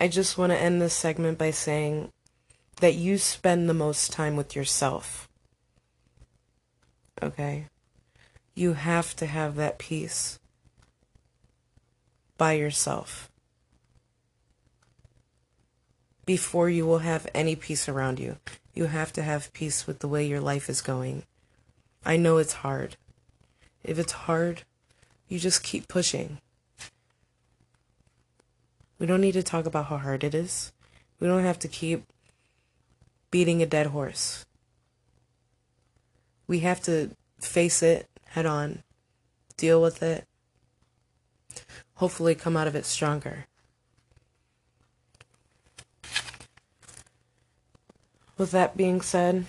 I 0.00 0.08
just 0.08 0.36
want 0.36 0.52
to 0.52 0.60
end 0.60 0.82
this 0.82 0.94
segment 0.94 1.38
by 1.38 1.52
saying 1.52 2.10
that 2.80 2.94
you 2.94 3.16
spend 3.18 3.68
the 3.68 3.74
most 3.74 4.12
time 4.12 4.36
with 4.36 4.54
yourself. 4.54 5.28
Okay? 7.22 7.66
You 8.54 8.74
have 8.74 9.16
to 9.16 9.26
have 9.26 9.54
that 9.56 9.78
peace 9.78 10.38
by 12.36 12.52
yourself 12.52 13.30
before 16.26 16.68
you 16.68 16.84
will 16.84 16.98
have 16.98 17.26
any 17.34 17.54
peace 17.54 17.88
around 17.88 18.18
you. 18.18 18.36
You 18.74 18.86
have 18.86 19.12
to 19.14 19.22
have 19.22 19.52
peace 19.52 19.86
with 19.86 20.00
the 20.00 20.08
way 20.08 20.26
your 20.26 20.40
life 20.40 20.68
is 20.68 20.80
going. 20.80 21.22
I 22.04 22.16
know 22.16 22.38
it's 22.38 22.54
hard. 22.54 22.96
If 23.82 23.98
it's 23.98 24.12
hard, 24.12 24.62
you 25.28 25.38
just 25.38 25.62
keep 25.62 25.86
pushing. 25.86 26.38
We 28.98 29.06
don't 29.06 29.20
need 29.20 29.32
to 29.32 29.42
talk 29.42 29.66
about 29.66 29.86
how 29.86 29.98
hard 29.98 30.24
it 30.24 30.34
is. 30.34 30.72
We 31.20 31.28
don't 31.28 31.44
have 31.44 31.58
to 31.60 31.68
keep 31.68 32.04
beating 33.30 33.62
a 33.62 33.66
dead 33.66 33.86
horse. 33.86 34.44
We 36.46 36.60
have 36.60 36.80
to 36.82 37.10
face 37.40 37.82
it 37.82 38.08
head 38.34 38.46
on, 38.46 38.82
deal 39.56 39.80
with 39.80 40.02
it, 40.02 40.26
hopefully 41.94 42.34
come 42.34 42.56
out 42.56 42.66
of 42.66 42.74
it 42.74 42.84
stronger. 42.84 43.46
With 48.36 48.50
that 48.50 48.76
being 48.76 49.00
said, 49.00 49.46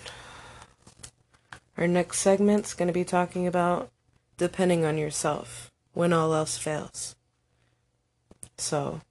our 1.78 1.88
next 1.88 2.20
segment's 2.20 2.74
going 2.74 2.88
to 2.88 2.94
be 2.94 3.04
talking 3.04 3.48
about 3.48 3.90
depending 4.38 4.86
on 4.86 4.98
yourself 4.98 5.72
when 5.94 6.14
all 6.14 6.34
else 6.36 6.58
fails. 6.58 7.16
So, 8.58 9.02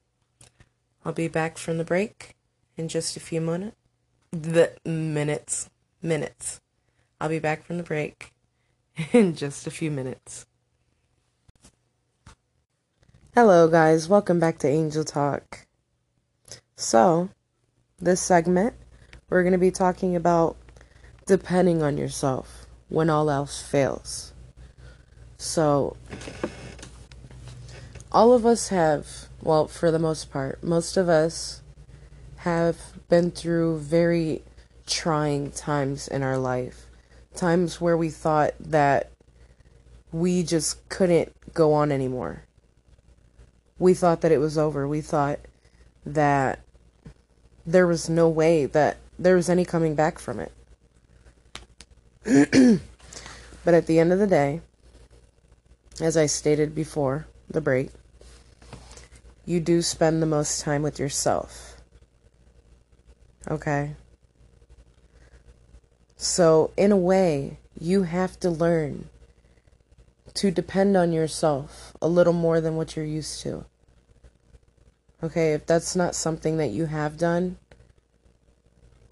I'll 1.04 1.12
be 1.12 1.28
back 1.28 1.58
from 1.58 1.78
the 1.78 1.84
break 1.84 2.36
in 2.76 2.88
just 2.88 3.16
a 3.16 3.20
few 3.20 3.40
minutes. 3.40 3.76
The 4.30 4.72
minutes. 4.84 5.68
Minutes. 6.02 6.60
I'll 7.20 7.28
be 7.28 7.38
back 7.38 7.64
from 7.64 7.76
the 7.76 7.82
break 7.82 8.32
in 9.12 9.34
just 9.34 9.66
a 9.66 9.70
few 9.70 9.90
minutes. 9.90 10.46
Hello, 13.34 13.66
guys. 13.66 14.08
Welcome 14.08 14.38
back 14.38 14.58
to 14.58 14.68
Angel 14.68 15.02
Talk. 15.04 15.66
So, 16.76 17.30
this 17.98 18.20
segment, 18.20 18.74
we're 19.28 19.42
going 19.42 19.52
to 19.52 19.58
be 19.58 19.70
talking 19.70 20.14
about 20.16 20.56
depending 21.26 21.82
on 21.82 21.96
yourself 21.96 22.66
when 22.88 23.10
all 23.10 23.30
else 23.30 23.62
fails. 23.62 24.32
So, 25.38 25.96
all 28.12 28.32
of 28.32 28.46
us 28.46 28.68
have, 28.68 29.26
well, 29.42 29.66
for 29.66 29.90
the 29.90 29.98
most 29.98 30.30
part, 30.30 30.62
most 30.62 30.96
of 30.96 31.08
us 31.08 31.62
have 32.38 32.78
been 33.08 33.30
through 33.30 33.78
very 33.78 34.42
trying 34.86 35.50
times 35.50 36.08
in 36.08 36.22
our 36.22 36.38
life. 36.38 36.86
Times 37.34 37.80
where 37.80 37.96
we 37.96 38.10
thought 38.10 38.54
that 38.60 39.10
we 40.12 40.42
just 40.42 40.88
couldn't 40.88 41.32
go 41.52 41.72
on 41.72 41.90
anymore. 41.90 42.44
We 43.78 43.94
thought 43.94 44.20
that 44.20 44.30
it 44.30 44.38
was 44.38 44.56
over. 44.56 44.86
We 44.86 45.00
thought 45.00 45.40
that 46.06 46.60
there 47.66 47.86
was 47.86 48.08
no 48.08 48.28
way 48.28 48.66
that 48.66 48.98
there 49.18 49.36
was 49.36 49.48
any 49.48 49.64
coming 49.64 49.94
back 49.94 50.18
from 50.18 50.40
it. 50.40 50.52
but 53.64 53.74
at 53.74 53.86
the 53.86 53.98
end 53.98 54.12
of 54.12 54.18
the 54.18 54.26
day, 54.26 54.60
as 56.00 56.16
I 56.16 56.26
stated 56.26 56.74
before 56.74 57.26
the 57.48 57.60
break, 57.60 57.90
you 59.44 59.60
do 59.60 59.82
spend 59.82 60.22
the 60.22 60.26
most 60.26 60.60
time 60.60 60.82
with 60.82 60.98
yourself. 60.98 61.76
Okay? 63.48 63.94
So, 66.16 66.72
in 66.76 66.90
a 66.90 66.96
way, 66.96 67.58
you 67.78 68.04
have 68.04 68.40
to 68.40 68.48
learn 68.48 69.10
to 70.34 70.50
depend 70.50 70.96
on 70.96 71.12
yourself 71.12 71.92
a 72.00 72.08
little 72.08 72.32
more 72.32 72.60
than 72.60 72.76
what 72.76 72.96
you're 72.96 73.04
used 73.04 73.40
to. 73.42 73.66
Okay, 75.22 75.52
if 75.52 75.66
that's 75.66 75.94
not 75.94 76.14
something 76.14 76.56
that 76.56 76.70
you 76.70 76.86
have 76.86 77.16
done, 77.16 77.58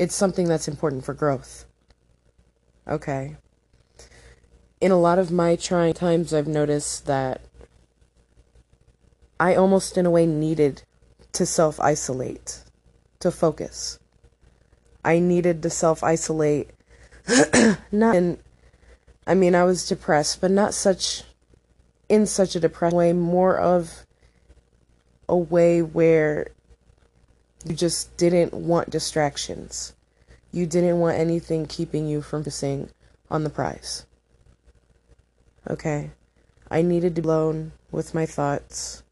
it's 0.02 0.16
something 0.16 0.48
that's 0.48 0.66
important 0.66 1.04
for 1.04 1.14
growth. 1.14 1.64
Okay. 2.88 3.36
In 4.80 4.90
a 4.90 4.98
lot 4.98 5.20
of 5.20 5.30
my 5.30 5.54
trying 5.54 5.94
times, 5.94 6.34
I've 6.34 6.48
noticed 6.48 7.06
that 7.06 7.40
I 9.38 9.54
almost, 9.54 9.96
in 9.96 10.04
a 10.04 10.10
way, 10.10 10.26
needed 10.26 10.82
to 11.34 11.46
self 11.46 11.78
isolate, 11.78 12.64
to 13.20 13.30
focus. 13.30 14.00
I 15.04 15.20
needed 15.20 15.62
to 15.62 15.70
self 15.70 16.02
isolate. 16.02 16.70
not 17.92 18.16
in, 18.16 18.38
I 19.24 19.34
mean, 19.34 19.54
I 19.54 19.62
was 19.62 19.86
depressed, 19.86 20.40
but 20.40 20.50
not 20.50 20.74
such, 20.74 21.22
in 22.08 22.26
such 22.26 22.56
a 22.56 22.60
depressed 22.60 22.96
way, 22.96 23.12
more 23.12 23.56
of 23.56 24.04
a 25.28 25.36
way 25.36 25.80
where 25.80 26.48
you 27.64 27.74
just 27.74 28.16
didn't 28.16 28.52
want 28.52 28.90
distractions. 28.90 29.94
You 30.50 30.66
didn't 30.66 30.98
want 30.98 31.18
anything 31.18 31.66
keeping 31.66 32.06
you 32.06 32.20
from 32.20 32.42
focusing 32.42 32.90
on 33.30 33.44
the 33.44 33.50
prize. 33.50 34.06
Okay. 35.68 36.10
I 36.70 36.82
needed 36.82 37.14
to 37.16 37.22
be 37.22 37.28
alone 37.28 37.72
with 37.90 38.14
my 38.14 38.26
thoughts. 38.26 39.02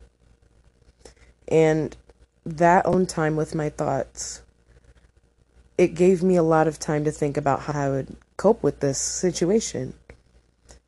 And 1.48 1.96
that 2.44 2.86
own 2.86 3.06
time 3.06 3.36
with 3.36 3.54
my 3.54 3.68
thoughts, 3.68 4.42
it 5.78 5.94
gave 5.94 6.22
me 6.22 6.36
a 6.36 6.42
lot 6.42 6.66
of 6.66 6.78
time 6.78 7.04
to 7.04 7.10
think 7.10 7.36
about 7.36 7.60
how 7.60 7.80
I 7.80 7.88
would 7.88 8.16
cope 8.36 8.62
with 8.62 8.80
this 8.80 8.98
situation, 8.98 9.94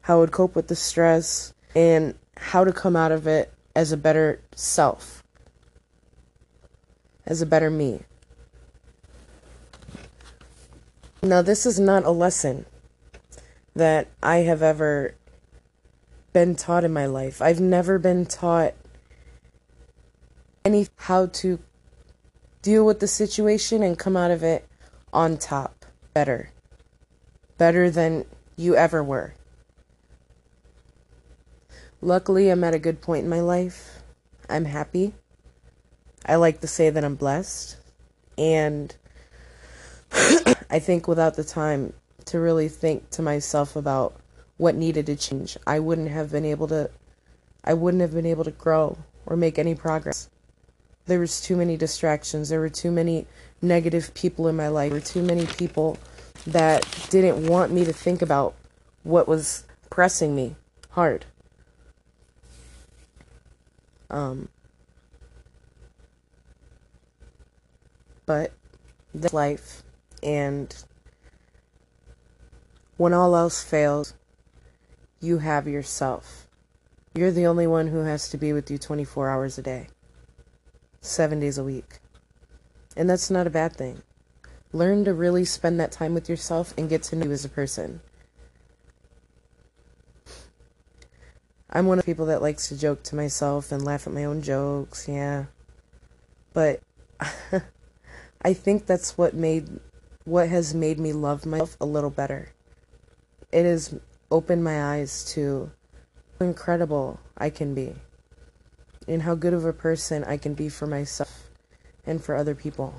how 0.03 0.17
I 0.17 0.21
would 0.21 0.33
cope 0.33 0.57
with 0.57 0.69
the 0.69 0.77
stress, 0.77 1.55
and 1.75 2.15
how 2.37 2.65
to 2.65 2.73
come 2.73 2.97
out 2.97 3.13
of 3.13 3.27
it 3.27 3.53
as 3.75 3.93
a 3.93 3.97
better 3.97 4.41
self 4.55 5.22
as 7.27 7.43
a 7.43 7.47
better 7.47 7.71
me. 7.71 8.01
Now, 11.23 11.43
this 11.43 11.67
is 11.67 11.79
not 11.79 12.05
a 12.05 12.11
lesson 12.11 12.67
that 13.75 14.09
I 14.23 14.39
have 14.39 14.63
ever 14.63 15.15
been 16.33 16.57
taught 16.57 16.85
in 16.85 16.93
my 16.93 17.07
life. 17.07 17.41
I've 17.41 17.61
never 17.61 17.99
been 17.99 18.27
taught 18.27 18.75
any 20.65 20.89
how 20.97 21.27
to 21.27 21.59
deal 22.61 22.85
with 22.85 23.01
the 23.01 23.07
situation 23.07 23.83
and 23.83 23.99
come 23.99 24.17
out 24.17 24.31
of 24.31 24.43
it 24.43 24.67
on 25.13 25.37
top 25.37 25.85
better. 26.15 26.51
Better 27.59 27.91
than 27.91 28.25
you 28.57 28.75
ever 28.75 29.03
were. 29.03 29.35
Luckily, 32.01 32.49
I'm 32.49 32.65
at 32.65 32.75
a 32.75 32.79
good 32.79 33.01
point 33.01 33.25
in 33.25 33.31
my 33.31 33.41
life. 33.41 34.03
I'm 34.49 34.65
happy. 34.65 35.15
I 36.27 36.37
like 36.37 36.61
to 36.61 36.67
say 36.67 36.91
that 36.91 37.05
I'm 37.05 37.17
blessed. 37.17 37.77
And 38.39 38.95
I 40.71 40.79
think 40.79 41.09
without 41.09 41.35
the 41.35 41.45
time 41.45 41.93
to 42.27 42.39
really 42.39 42.69
think 42.69 43.11
to 43.11 43.23
myself 43.23 43.77
about 43.77 44.15
what 44.57 44.75
needed 44.75 45.07
to 45.07 45.17
change, 45.17 45.57
I 45.67 45.79
wouldn't 45.79 46.11
have 46.11 46.31
been 46.31 46.45
able 46.45 46.69
to 46.69 46.91
I 47.65 47.75
wouldn't 47.75 48.01
have 48.01 48.13
been 48.13 48.27
able 48.27 48.45
to 48.45 48.51
grow 48.51 48.99
or 49.25 49.37
make 49.37 49.59
any 49.59 49.75
progress. 49.75 50.29
There 51.07 51.21
was 51.21 51.41
too 51.41 51.57
many 51.57 51.77
distractions. 51.77 52.49
There 52.49 52.61
were 52.61 52.69
too 52.69 52.91
many 52.91 53.27
negative 53.61 54.13
people 54.15 54.49
in 54.49 54.57
my 54.57 54.69
life. 54.69 54.91
There 54.91 55.01
were 55.01 55.07
too 55.07 55.23
many 55.23 55.47
people 55.47 55.99
that 56.47 56.85
didn't 57.11 57.47
want 57.47 57.73
me 57.73 57.85
to 57.85 57.93
think 57.93 58.21
about 58.21 58.55
what 59.05 59.29
was 59.29 59.65
pressing 59.91 60.35
me 60.35 60.57
hard. 60.91 61.25
Um 64.11 64.49
but 68.33 68.51
that's 69.13 69.35
life. 69.35 69.83
And 70.23 70.75
when 72.97 73.13
all 73.13 73.37
else 73.37 73.63
fails, 73.63 74.15
you 75.21 75.39
have 75.39 75.69
yourself. 75.69 76.49
You're 77.15 77.31
the 77.31 77.47
only 77.47 77.67
one 77.67 77.89
who 77.89 78.05
has 78.05 78.31
to 78.31 78.39
be 78.39 78.55
with 78.55 78.71
you 78.71 78.79
24 78.79 79.29
hours 79.29 79.59
a 79.59 79.63
day, 79.63 79.89
seven 81.03 81.41
days 81.41 81.59
a 81.59 81.65
week. 81.65 81.99
And 82.97 83.11
that's 83.11 83.31
not 83.31 83.47
a 83.47 83.51
bad 83.51 83.77
thing. 83.77 84.03
Learn 84.73 85.05
to 85.05 85.13
really 85.13 85.45
spend 85.45 85.79
that 85.79 85.93
time 85.93 86.15
with 86.15 86.31
yourself 86.31 86.73
and 86.79 86.89
get 86.89 87.03
to 87.05 87.17
know 87.17 87.27
you 87.27 87.33
as 87.33 87.45
a 87.45 87.51
person. 87.51 88.01
I'm 91.69 91.85
one 91.85 91.99
of 91.99 92.07
the 92.07 92.11
people 92.11 92.27
that 92.27 92.41
likes 92.41 92.69
to 92.69 92.79
joke 92.79 93.03
to 93.05 93.15
myself 93.15 93.71
and 93.73 93.85
laugh 93.85 94.07
at 94.07 94.15
my 94.15 94.25
own 94.25 94.41
jokes, 94.41 95.07
yeah. 95.07 95.47
But 96.55 96.81
I 98.43 98.53
think 98.53 98.87
that's 98.87 99.17
what 99.17 99.35
made 99.35 99.69
what 100.25 100.49
has 100.49 100.75
made 100.75 100.99
me 100.99 101.13
love 101.13 101.47
myself 101.47 101.77
a 101.81 101.87
little 101.87 102.11
better. 102.11 102.51
It 103.51 103.65
has 103.65 103.95
opened 104.31 104.65
my 104.65 104.95
eyes 104.95 105.25
to 105.35 105.71
how 106.39 106.47
incredible 106.47 107.21
I 107.37 107.51
can 107.51 107.75
be 107.75 107.95
and 109.07 109.23
how 109.23 109.35
good 109.35 109.53
of 109.53 109.65
a 109.65 109.73
person 109.73 110.25
I 110.25 110.37
can 110.37 110.55
be 110.55 110.69
for 110.69 110.87
myself 110.87 111.51
and 112.07 112.23
for 112.23 112.35
other 112.35 112.55
people. 112.55 112.95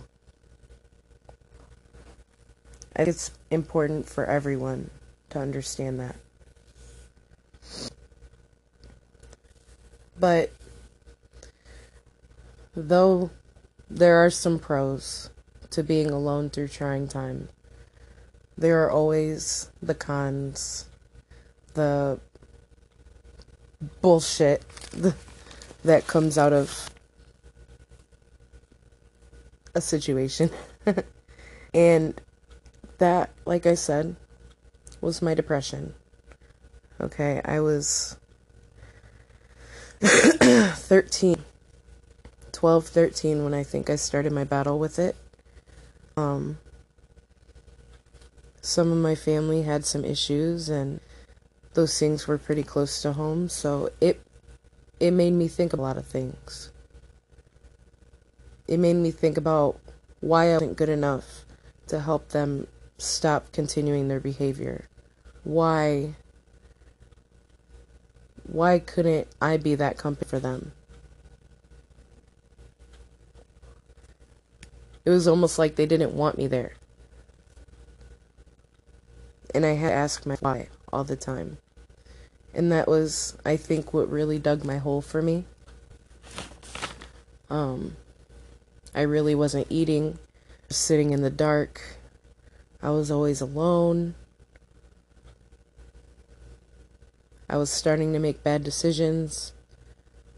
I 2.96 3.00
think 3.00 3.08
it's 3.10 3.32
important 3.50 4.08
for 4.08 4.26
everyone 4.26 4.90
to 5.32 5.40
understand 5.40 6.00
that. 6.00 6.16
But 10.20 10.52
though 12.76 13.32
there 13.94 14.18
are 14.18 14.30
some 14.32 14.58
pros 14.58 15.30
to 15.70 15.84
being 15.84 16.10
alone 16.10 16.50
through 16.50 16.68
trying 16.68 17.08
time. 17.08 17.50
There 18.58 18.84
are 18.84 18.90
always 18.90 19.70
the 19.82 19.94
cons, 19.94 20.86
the 21.76 22.20
bullshit 24.02 24.64
that 25.84 26.08
comes 26.08 26.38
out 26.38 26.54
of 26.54 26.90
a 29.76 29.82
situation. 29.82 30.50
and 31.74 32.20
that, 32.98 33.30
like 33.46 33.68
I 33.68 33.76
said, 33.76 34.16
was 35.02 35.22
my 35.22 35.36
depression. 35.36 35.94
Okay, 37.00 37.42
I 37.46 37.60
was 37.60 38.18
13, 40.02 41.44
12, 42.64 42.88
13 42.88 43.44
when 43.44 43.54
I 43.54 43.62
think 43.62 43.90
I 43.90 43.98
started 43.98 44.32
my 44.32 44.46
battle 44.46 44.80
with 44.80 44.98
it. 44.98 45.18
Um, 46.16 46.60
some 48.62 48.90
of 48.90 48.98
my 49.00 49.16
family 49.16 49.64
had 49.64 49.84
some 49.84 50.06
issues, 50.06 50.70
and 50.70 51.02
those 51.74 52.00
things 52.00 52.26
were 52.26 52.38
pretty 52.38 52.64
close 52.64 53.02
to 53.02 53.12
home. 53.12 53.50
So 53.50 53.90
it 54.00 54.22
it 54.98 55.12
made 55.12 55.34
me 55.34 55.50
think 55.50 55.74
a 55.74 55.82
lot 55.82 55.98
of 55.98 56.06
things. 56.06 56.72
It 58.66 58.80
made 58.80 58.96
me 58.96 59.12
think 59.12 59.36
about 59.36 59.78
why 60.22 60.52
I 60.52 60.54
wasn't 60.54 60.78
good 60.78 60.88
enough 60.88 61.44
to 61.88 62.00
help 62.00 62.30
them 62.30 62.68
stop 62.98 63.52
continuing 63.52 64.08
their 64.08 64.22
behavior. 64.22 64.88
Why 65.44 66.16
why 68.48 68.80
couldn't 68.80 69.28
I 69.42 69.58
be 69.58 69.76
that 69.76 69.98
company 69.98 70.30
for 70.30 70.40
them? 70.40 70.72
It 75.06 75.10
was 75.10 75.28
almost 75.28 75.60
like 75.60 75.76
they 75.76 75.86
didn't 75.86 76.14
want 76.14 76.38
me 76.38 76.48
there. 76.48 76.74
And 79.54 79.66
I 79.66 79.74
had 79.74 79.90
to 79.90 79.94
ask 79.94 80.26
my 80.26 80.36
why 80.40 80.70
all 80.92 81.04
the 81.04 81.16
time. 81.16 81.58
And 82.54 82.72
that 82.72 82.88
was, 82.88 83.38
I 83.46 83.58
think, 83.58 83.94
what 83.94 84.10
really 84.10 84.40
dug 84.40 84.64
my 84.64 84.78
hole 84.78 85.02
for 85.02 85.22
me. 85.22 85.46
Um, 87.50 87.98
I 88.96 89.02
really 89.02 89.36
wasn't 89.36 89.68
eating, 89.70 90.20
sitting 90.70 91.12
in 91.12 91.22
the 91.22 91.30
dark. 91.30 91.82
I 92.82 92.92
was 92.92 93.12
always 93.12 93.42
alone. 93.42 94.16
I 97.50 97.58
was 97.58 97.70
starting 97.70 98.14
to 98.14 98.20
make 98.20 98.44
bad 98.44 98.64
decisions, 98.64 99.54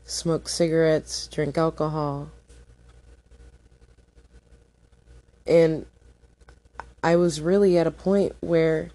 smoke 0.04 0.50
cigarettes, 0.50 1.28
drink 1.28 1.58
alcohol. 1.58 2.32
And 5.46 5.86
I 7.04 7.16
was 7.16 7.40
really 7.40 7.78
at 7.78 7.86
a 7.86 7.92
point 7.92 8.36
where 8.40 8.90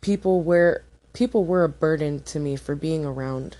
people 0.00 0.42
were 0.42 0.84
people 1.12 1.44
were 1.44 1.64
a 1.64 1.68
burden 1.68 2.22
to 2.22 2.38
me 2.38 2.54
for 2.56 2.76
being 2.76 3.04
around. 3.04 3.56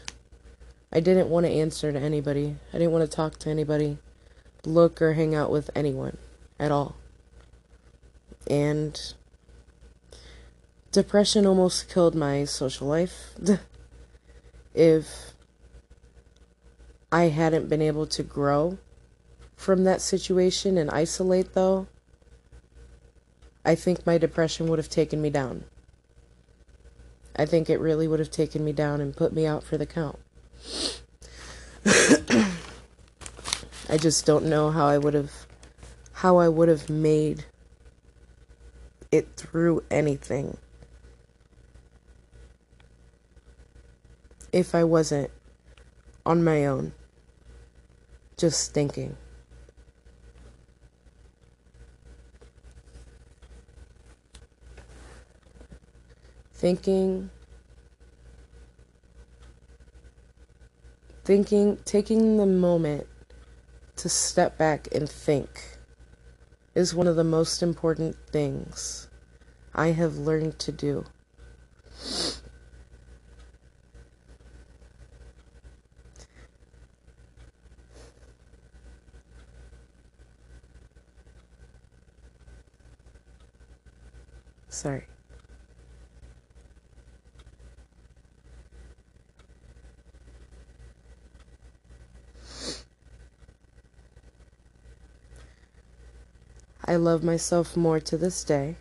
I 0.92 1.00
didn't 1.00 1.28
want 1.28 1.44
to 1.46 1.52
answer 1.52 1.92
to 1.92 1.98
anybody. 1.98 2.56
I 2.72 2.78
didn't 2.78 2.92
want 2.92 3.08
to 3.10 3.14
talk 3.14 3.38
to 3.40 3.50
anybody, 3.50 3.98
look 4.64 5.02
or 5.02 5.14
hang 5.14 5.34
out 5.34 5.50
with 5.50 5.70
anyone 5.74 6.18
at 6.58 6.70
all. 6.70 6.94
And 8.48 8.98
depression 10.92 11.46
almost 11.46 11.88
killed 11.88 12.14
my 12.14 12.44
social 12.44 12.86
life. 12.86 13.34
if 14.74 15.32
I 17.10 17.24
hadn't 17.24 17.68
been 17.68 17.82
able 17.82 18.06
to 18.06 18.22
grow 18.22 18.78
from 19.58 19.82
that 19.84 20.00
situation 20.00 20.78
and 20.78 20.88
isolate, 20.88 21.52
though, 21.52 21.88
I 23.64 23.74
think 23.74 24.06
my 24.06 24.16
depression 24.16 24.68
would 24.68 24.78
have 24.78 24.88
taken 24.88 25.20
me 25.20 25.30
down. 25.30 25.64
I 27.34 27.44
think 27.44 27.68
it 27.68 27.80
really 27.80 28.06
would 28.06 28.20
have 28.20 28.30
taken 28.30 28.64
me 28.64 28.72
down 28.72 29.00
and 29.00 29.16
put 29.16 29.32
me 29.32 29.46
out 29.46 29.64
for 29.64 29.76
the 29.76 29.84
count. 29.84 30.16
I 33.88 33.96
just 33.96 34.24
don't 34.24 34.46
know 34.46 34.70
how 34.70 34.86
I 34.86 34.96
would 34.96 35.14
have 35.14 35.32
how 36.12 36.36
I 36.38 36.48
would 36.48 36.68
have 36.68 36.88
made 36.88 37.44
it 39.10 39.28
through 39.36 39.82
anything 39.90 40.56
if 44.52 44.74
I 44.74 44.84
wasn't 44.84 45.30
on 46.24 46.44
my 46.44 46.64
own 46.66 46.92
just 48.38 48.72
thinking. 48.72 49.16
Thinking 56.58 57.30
thinking, 61.28 61.76
taking 61.84 62.38
the 62.38 62.46
moment 62.46 63.06
to 63.96 64.08
step 64.08 64.56
back 64.56 64.88
and 64.92 65.06
think 65.06 65.78
is 66.74 66.94
one 66.94 67.06
of 67.06 67.16
the 67.16 67.22
most 67.22 67.62
important 67.62 68.16
things 68.32 69.08
I 69.74 69.88
have 69.88 70.16
learned 70.16 70.58
to 70.60 70.72
do. 70.72 71.04
Sorry. 84.70 85.04
I 96.88 96.96
love 96.96 97.22
myself 97.22 97.76
more 97.76 98.00
to 98.00 98.16
this 98.16 98.42
day 98.42 98.76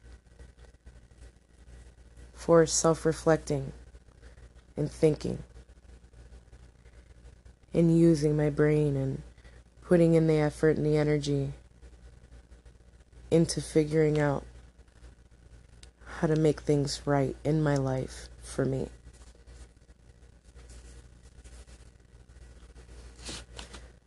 for 2.33 2.65
self 2.65 3.05
reflecting 3.05 3.73
and 4.77 4.89
thinking 4.89 5.43
and 7.73 7.99
using 7.99 8.37
my 8.37 8.49
brain 8.49 8.95
and 8.95 9.23
putting 9.81 10.13
in 10.13 10.25
the 10.27 10.37
effort 10.37 10.77
and 10.77 10.85
the 10.85 10.95
energy 10.95 11.51
into 13.29 13.59
figuring 13.59 14.17
out 14.17 14.45
how 16.05 16.27
to 16.27 16.37
make 16.37 16.61
things 16.61 17.01
right 17.03 17.35
in 17.43 17.61
my 17.61 17.75
life 17.75 18.29
for 18.41 18.63
me. 18.63 18.87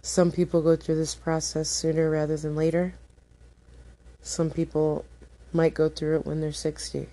Some 0.01 0.33
people 0.33 0.63
go 0.63 0.75
through 0.75 0.97
this 0.97 1.15
process 1.15 1.69
sooner 1.69 2.09
rather 2.09 2.39
than 2.39 2.57
later. 2.57 2.95
Some 4.31 4.51
people 4.51 5.05
might 5.53 5.75
go 5.75 5.89
through 5.89 6.21
it 6.21 6.25
when 6.25 6.41
they're 6.41 6.53
60. 6.53 7.09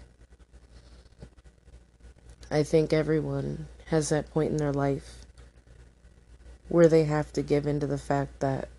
I 2.51 2.61
think 2.61 2.93
everyone 2.93 3.65
has 3.87 4.09
that 4.09 4.29
point 4.29 4.51
in 4.51 4.57
their 4.57 4.71
life 4.71 5.25
where 6.67 6.87
they 6.87 7.05
have 7.05 7.33
to 7.33 7.41
give 7.41 7.65
in 7.65 7.79
to 7.79 7.87
the 7.87 7.97
fact 7.97 8.39
that 8.41 8.69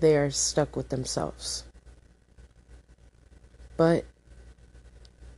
they 0.00 0.16
are 0.16 0.30
stuck 0.30 0.74
with 0.74 0.88
themselves. 0.88 1.64
But 3.76 4.06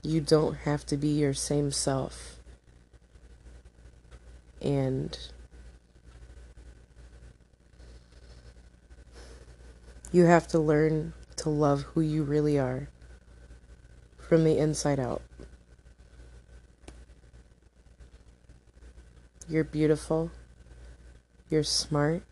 you 0.05 0.21
don't 0.21 0.59
have 0.59 0.87
to 0.87 0.97
be 0.97 1.09
your 1.09 1.35
same 1.35 1.73
self. 1.73 2.37
And 4.63 5.19
You 10.13 10.25
have 10.25 10.49
to 10.49 10.59
learn 10.59 11.13
to 11.37 11.51
love 11.51 11.83
who 11.83 12.01
you 12.01 12.25
really 12.25 12.59
are 12.59 12.89
from 14.19 14.45
the 14.45 14.59
inside 14.59 14.99
out. 14.99 15.23
You're 19.49 19.65
beautiful. 19.65 20.31
You're 21.49 21.63
smart. 21.63 22.23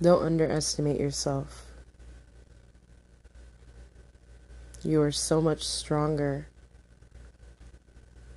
Don't 0.00 0.22
underestimate 0.22 1.00
yourself. 1.00 1.64
You 4.82 5.00
are 5.00 5.12
so 5.12 5.40
much 5.40 5.66
stronger 5.66 6.48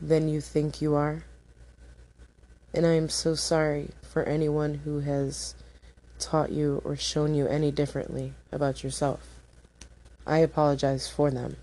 than 0.01 0.27
you 0.27 0.41
think 0.41 0.81
you 0.81 0.95
are. 0.95 1.23
And 2.73 2.85
I 2.85 2.93
am 2.93 3.09
so 3.09 3.35
sorry 3.35 3.89
for 4.01 4.23
anyone 4.23 4.75
who 4.85 4.99
has 4.99 5.55
taught 6.19 6.51
you 6.51 6.81
or 6.83 6.95
shown 6.95 7.33
you 7.33 7.47
any 7.47 7.71
differently 7.71 8.33
about 8.51 8.83
yourself. 8.83 9.21
I 10.25 10.39
apologize 10.39 11.07
for 11.09 11.31
them. 11.31 11.57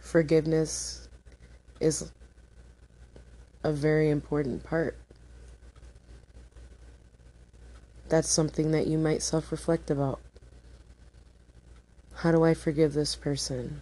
Forgiveness 0.00 1.08
is 1.80 2.12
a 3.62 3.72
very 3.72 4.10
important 4.10 4.62
part. 4.62 4.96
That's 8.08 8.28
something 8.28 8.72
that 8.72 8.86
you 8.86 8.98
might 8.98 9.22
self 9.22 9.50
reflect 9.50 9.90
about. 9.90 10.20
How 12.16 12.30
do 12.30 12.44
I 12.44 12.54
forgive 12.54 12.92
this 12.92 13.16
person? 13.16 13.80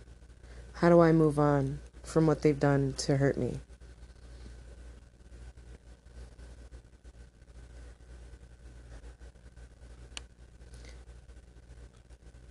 How 0.83 0.88
do 0.88 0.99
I 0.99 1.12
move 1.12 1.38
on 1.38 1.79
from 2.03 2.27
what 2.27 2.42
they've 2.42 2.59
done 2.59 2.95
to 2.95 3.18
hurt 3.18 3.37
me? 3.37 3.61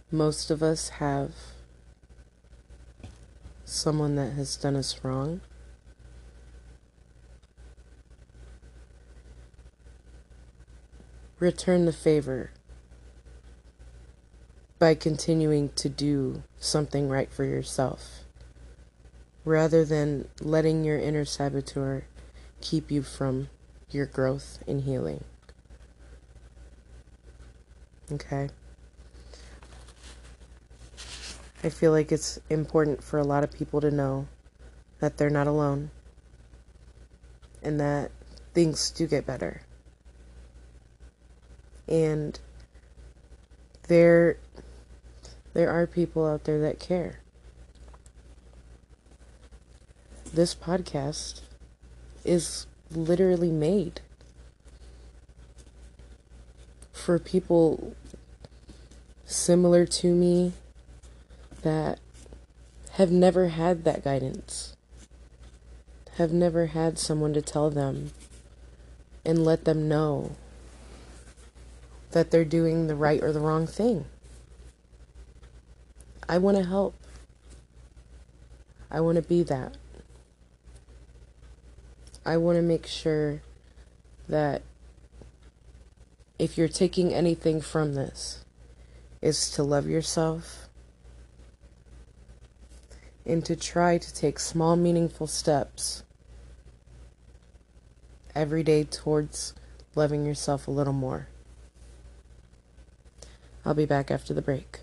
Most 0.09 0.49
of 0.49 0.63
us 0.63 0.87
have 0.87 1.33
someone 3.65 4.15
that 4.15 4.31
has 4.31 4.55
done 4.55 4.77
us 4.77 5.03
wrong. 5.03 5.41
Return 11.37 11.83
the 11.83 11.91
favor 11.91 12.51
by 14.79 14.95
continuing 14.95 15.67
to 15.75 15.89
do 15.89 16.43
something 16.57 17.09
right 17.09 17.29
for 17.29 17.43
yourself 17.43 18.20
rather 19.45 19.83
than 19.85 20.27
letting 20.39 20.83
your 20.83 20.99
inner 20.99 21.25
saboteur 21.25 22.03
keep 22.59 22.91
you 22.91 23.01
from 23.01 23.49
your 23.89 24.05
growth 24.05 24.59
and 24.67 24.81
healing. 24.81 25.23
Okay? 28.11 28.49
I 31.63 31.69
feel 31.69 31.91
like 31.91 32.11
it's 32.11 32.39
important 32.49 33.03
for 33.03 33.19
a 33.19 33.23
lot 33.23 33.43
of 33.43 33.51
people 33.51 33.81
to 33.81 33.91
know 33.91 34.27
that 34.99 35.17
they're 35.17 35.29
not 35.29 35.47
alone 35.47 35.91
and 37.63 37.79
that 37.79 38.11
things 38.53 38.91
do 38.91 39.07
get 39.07 39.25
better. 39.25 39.61
And 41.87 42.39
there 43.87 44.37
There 45.53 45.69
are 45.69 45.85
people 45.85 46.25
out 46.25 46.45
there 46.45 46.59
that 46.61 46.79
care. 46.79 47.20
This 50.33 50.55
podcast 50.55 51.41
is 52.23 52.65
literally 52.89 53.51
made 53.51 53.99
for 56.93 57.19
people 57.19 57.97
similar 59.25 59.85
to 59.85 60.15
me 60.15 60.53
that 61.63 61.99
have 62.91 63.11
never 63.11 63.49
had 63.49 63.83
that 63.83 64.05
guidance, 64.05 64.77
have 66.15 66.31
never 66.31 66.67
had 66.67 66.97
someone 66.97 67.33
to 67.33 67.41
tell 67.41 67.69
them 67.69 68.11
and 69.25 69.43
let 69.43 69.65
them 69.65 69.89
know 69.89 70.37
that 72.11 72.31
they're 72.31 72.45
doing 72.45 72.87
the 72.87 72.95
right 72.95 73.21
or 73.21 73.33
the 73.33 73.41
wrong 73.41 73.67
thing. 73.67 74.05
I 76.29 76.37
want 76.37 76.55
to 76.55 76.63
help. 76.63 76.95
I 78.89 79.01
want 79.01 79.17
to 79.17 79.21
be 79.21 79.43
that. 79.43 79.75
I 82.25 82.37
want 82.37 82.57
to 82.57 82.61
make 82.61 82.85
sure 82.85 83.41
that 84.29 84.61
if 86.37 86.57
you're 86.57 86.67
taking 86.67 87.13
anything 87.13 87.61
from 87.61 87.95
this, 87.95 88.45
is 89.21 89.51
to 89.51 89.63
love 89.63 89.87
yourself 89.87 90.67
and 93.25 93.45
to 93.45 93.55
try 93.55 93.97
to 93.97 94.13
take 94.13 94.39
small, 94.39 94.75
meaningful 94.75 95.27
steps 95.27 96.03
every 98.33 98.63
day 98.63 98.83
towards 98.83 99.53
loving 99.95 100.25
yourself 100.25 100.67
a 100.67 100.71
little 100.71 100.93
more. 100.93 101.27
I'll 103.63 103.75
be 103.75 103.85
back 103.85 104.09
after 104.09 104.33
the 104.33 104.41
break. 104.41 104.79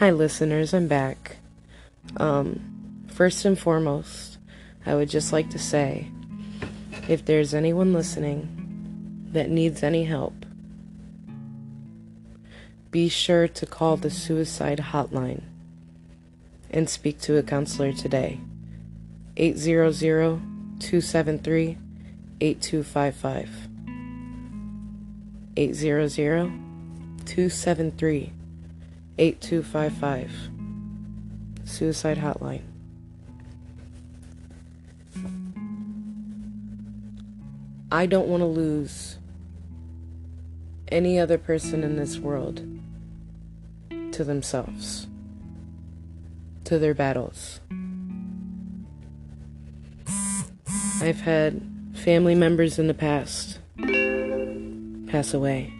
Hi, 0.00 0.08
listeners, 0.08 0.72
I'm 0.72 0.88
back. 0.88 1.36
Um, 2.16 3.04
first 3.08 3.44
and 3.44 3.58
foremost, 3.58 4.38
I 4.86 4.94
would 4.94 5.10
just 5.10 5.30
like 5.30 5.50
to 5.50 5.58
say 5.58 6.10
if 7.06 7.26
there's 7.26 7.52
anyone 7.52 7.92
listening 7.92 9.28
that 9.32 9.50
needs 9.50 9.82
any 9.82 10.04
help, 10.04 10.46
be 12.90 13.10
sure 13.10 13.46
to 13.46 13.66
call 13.66 13.98
the 13.98 14.08
suicide 14.08 14.78
hotline 14.78 15.42
and 16.70 16.88
speak 16.88 17.20
to 17.20 17.36
a 17.36 17.42
counselor 17.42 17.92
today. 17.92 18.40
800 19.36 19.92
273 20.80 21.76
8255. 22.40 23.68
800 25.58 26.52
273 27.26 28.32
8255. 29.18 30.50
Suicide 31.64 32.18
Hotline. 32.18 32.62
I 37.92 38.06
don't 38.06 38.28
want 38.28 38.40
to 38.40 38.46
lose 38.46 39.18
any 40.88 41.18
other 41.18 41.38
person 41.38 41.82
in 41.82 41.96
this 41.96 42.18
world 42.18 42.64
to 44.12 44.24
themselves, 44.24 45.06
to 46.64 46.78
their 46.78 46.94
battles. 46.94 47.60
I've 51.00 51.20
had 51.20 51.62
family 51.94 52.34
members 52.34 52.78
in 52.78 52.86
the 52.86 52.94
past 52.94 53.58
pass 55.10 55.34
away. 55.34 55.79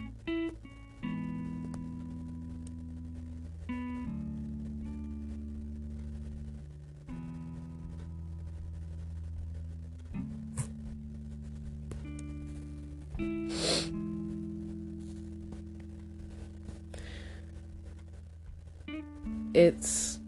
It's 19.53 20.19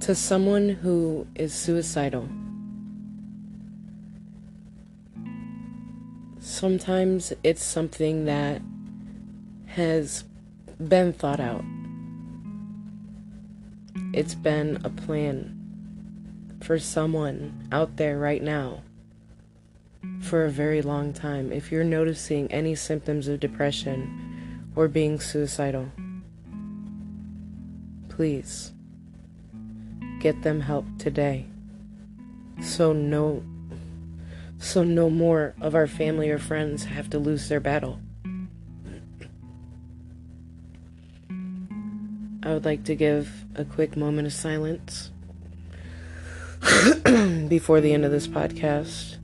to 0.00 0.14
someone 0.14 0.68
who 0.68 1.26
is 1.34 1.52
suicidal. 1.52 2.28
Sometimes 6.38 7.32
it's 7.42 7.62
something 7.62 8.24
that 8.26 8.62
has 9.66 10.24
been 10.78 11.12
thought 11.12 11.40
out. 11.40 11.64
It's 14.14 14.34
been 14.34 14.80
a 14.84 14.90
plan 14.90 15.54
for 16.60 16.78
someone 16.78 17.68
out 17.72 17.96
there 17.96 18.18
right 18.18 18.42
now 18.42 18.82
for 20.20 20.44
a 20.44 20.50
very 20.50 20.82
long 20.82 21.12
time. 21.12 21.52
If 21.52 21.70
you're 21.72 21.84
noticing 21.84 22.50
any 22.52 22.74
symptoms 22.74 23.28
of 23.28 23.40
depression 23.40 24.70
or 24.74 24.88
being 24.88 25.20
suicidal, 25.20 25.90
please 28.18 28.72
get 30.18 30.42
them 30.42 30.60
help 30.60 30.84
today. 30.98 31.46
So 32.60 32.92
no 32.92 33.44
so 34.58 34.82
no 34.82 35.08
more 35.08 35.54
of 35.60 35.76
our 35.76 35.86
family 35.86 36.28
or 36.28 36.38
friends 36.38 36.82
have 36.82 37.08
to 37.10 37.18
lose 37.20 37.48
their 37.48 37.60
battle. 37.60 38.00
I 42.42 42.52
would 42.52 42.64
like 42.64 42.82
to 42.86 42.96
give 42.96 43.44
a 43.54 43.64
quick 43.64 43.96
moment 43.96 44.26
of 44.26 44.32
silence 44.32 45.12
before 47.48 47.80
the 47.80 47.92
end 47.92 48.04
of 48.04 48.10
this 48.10 48.26
podcast 48.26 49.18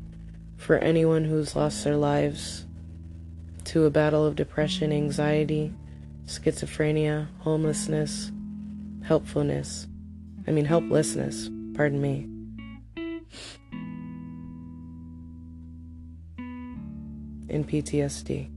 for 0.56 0.78
anyone 0.78 1.24
who's 1.24 1.56
lost 1.56 1.82
their 1.82 1.96
lives 1.96 2.64
to 3.64 3.86
a 3.86 3.90
battle 3.90 4.24
of 4.24 4.36
depression, 4.36 4.92
anxiety, 4.92 5.72
schizophrenia, 6.26 7.26
homelessness, 7.40 8.30
helpfulness. 9.04 9.86
I 10.46 10.50
mean, 10.50 10.64
helplessness, 10.64 11.50
pardon 11.74 12.00
me. 12.00 12.28
In 17.48 17.64
PTSD. 17.64 18.50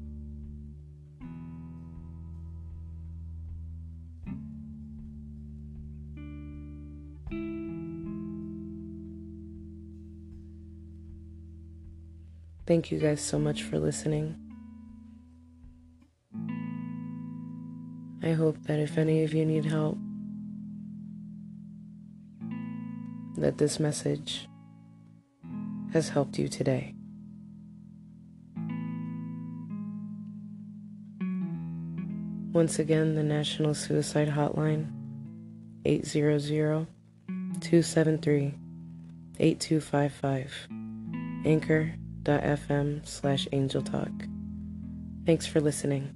Thank 12.65 12.91
you 12.91 12.99
guys 12.99 13.21
so 13.21 13.39
much 13.39 13.63
for 13.63 13.79
listening. 13.79 14.35
I 18.21 18.33
hope 18.33 18.57
that 18.63 18.79
if 18.79 18.97
any 18.97 19.23
of 19.23 19.33
you 19.33 19.45
need 19.45 19.63
help, 19.63 19.97
that 23.37 23.57
this 23.57 23.79
message 23.79 24.47
has 25.93 26.09
helped 26.09 26.37
you 26.37 26.47
today. 26.47 26.93
Once 32.51 32.79
again, 32.79 33.13
the 33.15 33.23
National 33.23 33.73
Suicide 33.73 34.29
Hotline 34.29 34.91
800 35.85 36.87
273 37.61 38.53
8255 39.39 40.67
anchor.fm 41.45 43.07
slash 43.07 43.47
angel 43.51 43.81
talk. 43.81 44.11
Thanks 45.25 45.45
for 45.45 45.61
listening. 45.61 46.13